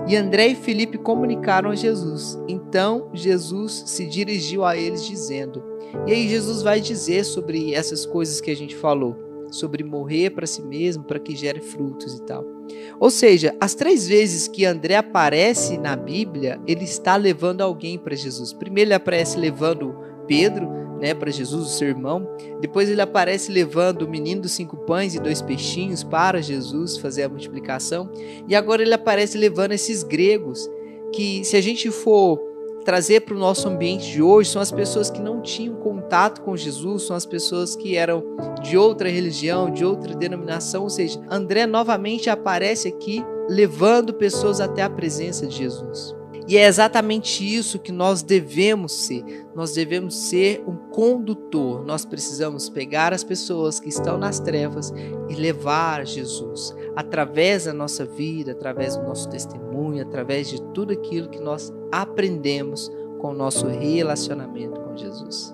e 0.07 0.15
André 0.15 0.47
e 0.47 0.55
Felipe 0.55 0.97
comunicaram 0.97 1.69
a 1.69 1.75
Jesus. 1.75 2.37
Então 2.47 3.09
Jesus 3.13 3.83
se 3.87 4.05
dirigiu 4.05 4.65
a 4.65 4.75
eles 4.77 5.05
dizendo: 5.05 5.63
E 6.05 6.11
aí 6.11 6.27
Jesus 6.27 6.61
vai 6.61 6.81
dizer 6.81 7.23
sobre 7.23 7.73
essas 7.73 8.05
coisas 8.05 8.41
que 8.41 8.51
a 8.51 8.55
gente 8.55 8.75
falou, 8.75 9.15
sobre 9.51 9.83
morrer 9.83 10.31
para 10.31 10.45
si 10.45 10.61
mesmo, 10.61 11.03
para 11.03 11.19
que 11.19 11.35
gere 11.35 11.61
frutos 11.61 12.17
e 12.17 12.21
tal. 12.23 12.54
Ou 12.99 13.09
seja, 13.09 13.55
as 13.59 13.75
três 13.75 14.07
vezes 14.07 14.47
que 14.47 14.65
André 14.65 14.95
aparece 14.95 15.77
na 15.77 15.95
Bíblia, 15.95 16.59
ele 16.65 16.83
está 16.83 17.15
levando 17.15 17.61
alguém 17.61 17.97
para 17.97 18.15
Jesus. 18.15 18.53
Primeiro 18.53 18.89
ele 18.89 18.95
aparece 18.95 19.37
levando 19.37 19.95
Pedro, 20.27 20.69
né, 20.99 21.13
para 21.13 21.31
Jesus, 21.31 21.67
o 21.67 21.77
seu 21.77 21.89
irmão. 21.89 22.27
Depois 22.61 22.89
ele 22.89 23.01
aparece 23.01 23.51
levando 23.51 24.03
o 24.03 24.09
menino 24.09 24.41
dos 24.41 24.53
cinco 24.53 24.77
pães 24.77 25.13
e 25.13 25.19
dois 25.19 25.41
peixinhos 25.41 26.03
para 26.03 26.41
Jesus 26.41 26.97
fazer 26.97 27.23
a 27.23 27.29
multiplicação. 27.29 28.09
E 28.47 28.55
agora 28.55 28.81
ele 28.81 28.93
aparece 28.93 29.37
levando 29.37 29.73
esses 29.73 30.03
gregos 30.03 30.69
que, 31.13 31.43
se 31.43 31.55
a 31.57 31.61
gente 31.61 31.91
for 31.91 32.39
trazer 32.85 33.21
para 33.21 33.35
o 33.35 33.39
nosso 33.39 33.67
ambiente 33.67 34.11
de 34.11 34.21
hoje 34.21 34.51
são 34.51 34.61
as 34.61 34.71
pessoas 34.71 35.09
que 35.09 35.19
não 35.19 35.41
tinham 35.41 35.75
contato 35.75 36.41
com 36.41 36.55
Jesus, 36.55 37.03
são 37.03 37.15
as 37.15 37.25
pessoas 37.25 37.75
que 37.75 37.97
eram 37.97 38.23
de 38.61 38.77
outra 38.77 39.09
religião, 39.09 39.71
de 39.71 39.83
outra 39.83 40.15
denominação. 40.15 40.83
Ou 40.83 40.89
seja, 40.89 41.19
André 41.29 41.65
novamente 41.65 42.29
aparece 42.29 42.87
aqui 42.87 43.25
levando 43.49 44.13
pessoas 44.13 44.61
até 44.61 44.83
a 44.83 44.89
presença 44.89 45.47
de 45.47 45.55
Jesus. 45.55 46.15
E 46.47 46.57
é 46.57 46.67
exatamente 46.67 47.43
isso 47.43 47.79
que 47.79 47.91
nós 47.91 48.21
devemos 48.21 48.91
ser. 48.93 49.47
Nós 49.55 49.73
devemos 49.73 50.15
ser 50.15 50.63
um 50.67 50.75
condutor. 50.75 51.83
Nós 51.83 52.05
precisamos 52.05 52.69
pegar 52.69 53.13
as 53.13 53.23
pessoas 53.23 53.79
que 53.79 53.89
estão 53.89 54.15
nas 54.15 54.39
trevas 54.39 54.93
e 55.27 55.33
levar 55.33 56.05
Jesus 56.05 56.71
através 56.95 57.65
da 57.65 57.73
nossa 57.73 58.05
vida, 58.05 58.53
através 58.53 58.95
do 58.95 59.03
nosso 59.03 59.29
testemunho, 59.29 60.01
através 60.01 60.47
de 60.47 60.61
tudo 60.73 60.93
aquilo 60.93 61.29
que 61.29 61.39
nós 61.39 61.73
aprendemos 61.91 62.91
com 63.19 63.31
o 63.31 63.33
nosso 63.33 63.67
relacionamento 63.67 64.79
com 64.79 64.95
Jesus. 64.95 65.53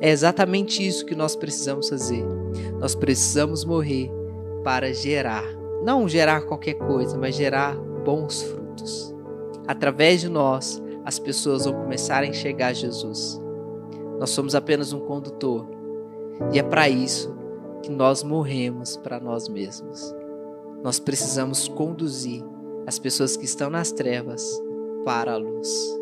É 0.00 0.10
exatamente 0.10 0.86
isso 0.86 1.06
que 1.06 1.14
nós 1.14 1.34
precisamos 1.34 1.88
fazer. 1.88 2.24
Nós 2.78 2.94
precisamos 2.94 3.64
morrer 3.64 4.10
para 4.62 4.92
gerar, 4.92 5.44
não 5.82 6.08
gerar 6.08 6.42
qualquer 6.42 6.74
coisa, 6.74 7.16
mas 7.16 7.34
gerar 7.34 7.76
bons 8.04 8.42
frutos. 8.42 9.14
Através 9.66 10.20
de 10.20 10.28
nós, 10.28 10.82
as 11.04 11.18
pessoas 11.18 11.64
vão 11.64 11.74
começar 11.74 12.22
a 12.22 12.26
enxergar 12.26 12.72
Jesus. 12.74 13.40
Nós 14.18 14.30
somos 14.30 14.54
apenas 14.54 14.92
um 14.92 15.00
condutor. 15.00 15.66
E 16.52 16.58
é 16.58 16.62
para 16.62 16.88
isso 16.88 17.34
que 17.82 17.90
nós 17.90 18.22
morremos 18.22 18.96
para 18.96 19.18
nós 19.18 19.48
mesmos. 19.48 20.14
Nós 20.82 20.98
precisamos 20.98 21.68
conduzir 21.68 22.42
as 22.86 22.98
pessoas 22.98 23.36
que 23.36 23.44
estão 23.44 23.70
nas 23.70 23.92
trevas 23.92 24.42
para 25.04 25.32
a 25.32 25.36
luz. 25.36 25.98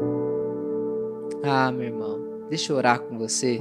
Ah, 1.42 1.70
meu 1.70 1.86
irmão, 1.86 2.20
deixa 2.48 2.72
eu 2.72 2.76
orar 2.76 3.00
com 3.00 3.18
você. 3.18 3.58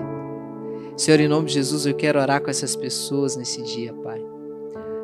Senhor, 0.96 1.20
em 1.20 1.28
nome 1.28 1.48
de 1.48 1.54
Jesus, 1.54 1.86
eu 1.86 1.94
quero 1.94 2.20
orar 2.20 2.42
com 2.42 2.50
essas 2.50 2.76
pessoas 2.76 3.36
nesse 3.36 3.62
dia, 3.62 3.94
Pai. 3.94 4.24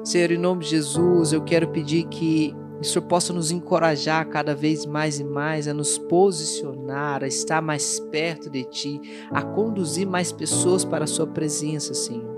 Senhor, 0.04 0.32
em 0.32 0.38
nome 0.38 0.64
de 0.64 0.72
Jesus, 0.72 1.34
eu 1.34 1.42
quero 1.44 1.70
pedir 1.70 2.06
que 2.06 2.56
o 2.82 2.84
Senhor 2.84 3.06
possa 3.06 3.32
nos 3.32 3.52
encorajar 3.52 4.28
cada 4.28 4.54
vez 4.54 4.86
mais 4.86 5.20
e 5.20 5.24
mais 5.24 5.68
a 5.68 5.74
nos 5.74 5.98
posicionar, 5.98 7.24
a 7.24 7.28
estar 7.28 7.62
mais 7.62 8.00
perto 8.00 8.50
de 8.50 8.64
Ti, 8.66 9.02
a 9.32 9.42
conduzir 9.42 10.06
mais 10.06 10.32
pessoas 10.32 10.84
para 10.84 11.06
a 11.06 11.08
Sua 11.08 11.28
presença, 11.28 11.94
Senhor. 11.94 12.33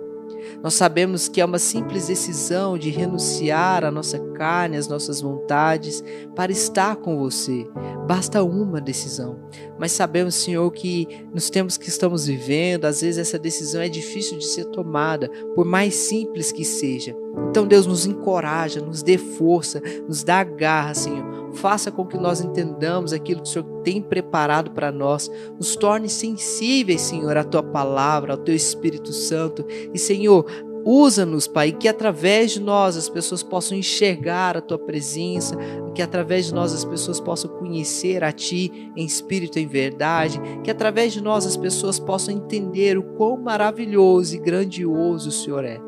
Nós 0.61 0.73
sabemos 0.73 1.27
que 1.27 1.41
é 1.41 1.45
uma 1.45 1.59
simples 1.59 2.07
decisão 2.07 2.77
de 2.77 2.89
renunciar 2.89 3.83
à 3.83 3.91
nossa 3.91 4.19
carne, 4.33 4.77
às 4.77 4.87
nossas 4.87 5.21
vontades, 5.21 6.03
para 6.35 6.51
estar 6.51 6.95
com 6.97 7.17
você. 7.17 7.67
Basta 8.07 8.43
uma 8.43 8.79
decisão. 8.79 9.39
Mas 9.79 9.91
sabemos, 9.91 10.35
Senhor, 10.35 10.69
que 10.71 11.07
nos 11.33 11.49
tempos 11.49 11.77
que 11.77 11.89
estamos 11.89 12.27
vivendo, 12.27 12.85
às 12.85 13.01
vezes 13.01 13.17
essa 13.17 13.39
decisão 13.39 13.81
é 13.81 13.89
difícil 13.89 14.37
de 14.37 14.45
ser 14.45 14.65
tomada, 14.65 15.29
por 15.53 15.65
mais 15.65 15.95
simples 15.95 16.51
que 16.51 16.63
seja. 16.63 17.15
Então, 17.49 17.67
Deus 17.67 17.85
nos 17.85 18.05
encoraja, 18.05 18.79
nos 18.79 19.03
dê 19.03 19.17
força, 19.17 19.81
nos 20.07 20.23
dá 20.23 20.43
garra, 20.43 20.93
Senhor. 20.93 21.44
Faça 21.55 21.91
com 21.91 22.05
que 22.05 22.17
nós 22.17 22.41
entendamos 22.41 23.13
aquilo 23.13 23.41
que 23.41 23.49
o 23.49 23.51
Senhor 23.51 23.81
tem 23.83 24.01
preparado 24.01 24.71
para 24.71 24.91
nós. 24.91 25.29
Nos 25.57 25.75
torne 25.75 26.09
sensíveis, 26.09 27.01
Senhor, 27.01 27.35
à 27.37 27.43
tua 27.43 27.63
palavra, 27.63 28.33
ao 28.33 28.37
teu 28.37 28.55
Espírito 28.55 29.11
Santo. 29.11 29.65
E, 29.93 29.97
Senhor, 29.97 30.45
Usa-nos, 30.87 31.47
Pai, 31.47 31.71
que 31.71 31.87
através 31.87 32.51
de 32.51 32.61
nós 32.61 32.95
as 32.95 33.09
pessoas 33.09 33.41
possam 33.41 33.75
enxergar 33.75 34.55
a 34.55 34.61
tua 34.61 34.77
presença, 34.77 35.57
que 35.95 36.01
através 36.01 36.45
de 36.45 36.53
nós 36.53 36.71
as 36.71 36.85
pessoas 36.85 37.19
possam 37.19 37.49
conhecer 37.49 38.23
a 38.23 38.31
ti 38.31 38.91
em 38.95 39.03
espírito 39.03 39.57
e 39.57 39.63
em 39.63 39.67
verdade, 39.67 40.39
que 40.63 40.69
através 40.69 41.11
de 41.11 41.23
nós 41.23 41.43
as 41.43 41.57
pessoas 41.57 41.97
possam 41.97 42.35
entender 42.35 42.99
o 42.99 43.03
quão 43.03 43.35
maravilhoso 43.35 44.35
e 44.35 44.39
grandioso 44.39 45.29
o 45.29 45.31
Senhor 45.31 45.65
é. 45.65 45.81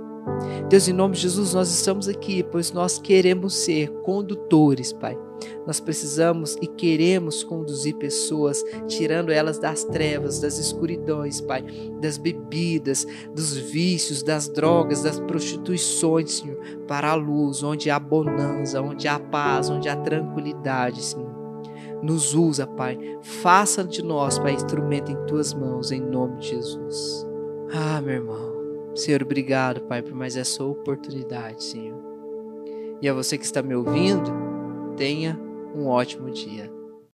Deus, 0.68 0.88
em 0.88 0.94
nome 0.94 1.14
de 1.14 1.22
Jesus, 1.22 1.54
nós 1.54 1.70
estamos 1.70 2.08
aqui, 2.08 2.42
pois 2.42 2.72
nós 2.72 2.98
queremos 2.98 3.54
ser 3.54 3.90
condutores, 4.02 4.92
Pai. 4.92 5.27
Nós 5.66 5.80
precisamos 5.80 6.56
e 6.62 6.68
queremos 6.68 7.44
conduzir 7.44 7.96
pessoas, 7.96 8.64
tirando 8.88 9.32
elas 9.32 9.60
das 9.60 9.84
trevas, 9.84 10.40
das 10.40 10.58
escuridões, 10.58 11.42
Pai, 11.42 11.64
das 12.00 12.18
bebidas, 12.18 13.06
dos 13.34 13.56
vícios, 13.56 14.24
das 14.24 14.48
drogas, 14.48 15.04
das 15.04 15.20
prostituições, 15.20 16.34
Senhor, 16.34 16.58
para 16.88 17.12
a 17.12 17.16
luz, 17.16 17.64
onde 17.64 17.90
há 17.90 18.00
bonança, 18.00 18.82
onde 18.82 19.08
há 19.08 19.20
paz, 19.20 19.70
onde 19.70 19.90
há 19.90 19.96
tranquilidade, 19.96 21.04
Senhor. 21.04 21.36
Nos 22.02 22.34
usa, 22.36 22.68
Pai. 22.68 22.98
Faça 23.22 23.84
de 23.84 24.04
nós, 24.04 24.38
Pai, 24.38 24.54
instrumento 24.54 25.12
em 25.12 25.26
tuas 25.26 25.54
mãos, 25.54 25.92
em 25.92 26.00
nome 26.00 26.38
de 26.38 26.50
Jesus. 26.50 27.28
Ah, 27.74 28.02
meu 28.02 28.16
irmão. 28.16 28.58
Senhor, 28.96 29.22
obrigado, 29.22 29.82
Pai, 29.82 30.02
por 30.02 30.14
mais 30.14 30.36
essa 30.38 30.64
oportunidade, 30.64 31.64
Senhor. 31.64 31.98
E 33.02 33.08
a 33.08 33.14
você 33.14 33.38
que 33.38 33.46
está 33.46 33.62
me 33.62 33.76
ouvindo, 33.76 34.47
tenha 34.98 35.40
um 35.76 35.88
ótimo 35.88 36.30
dia. 36.32 36.67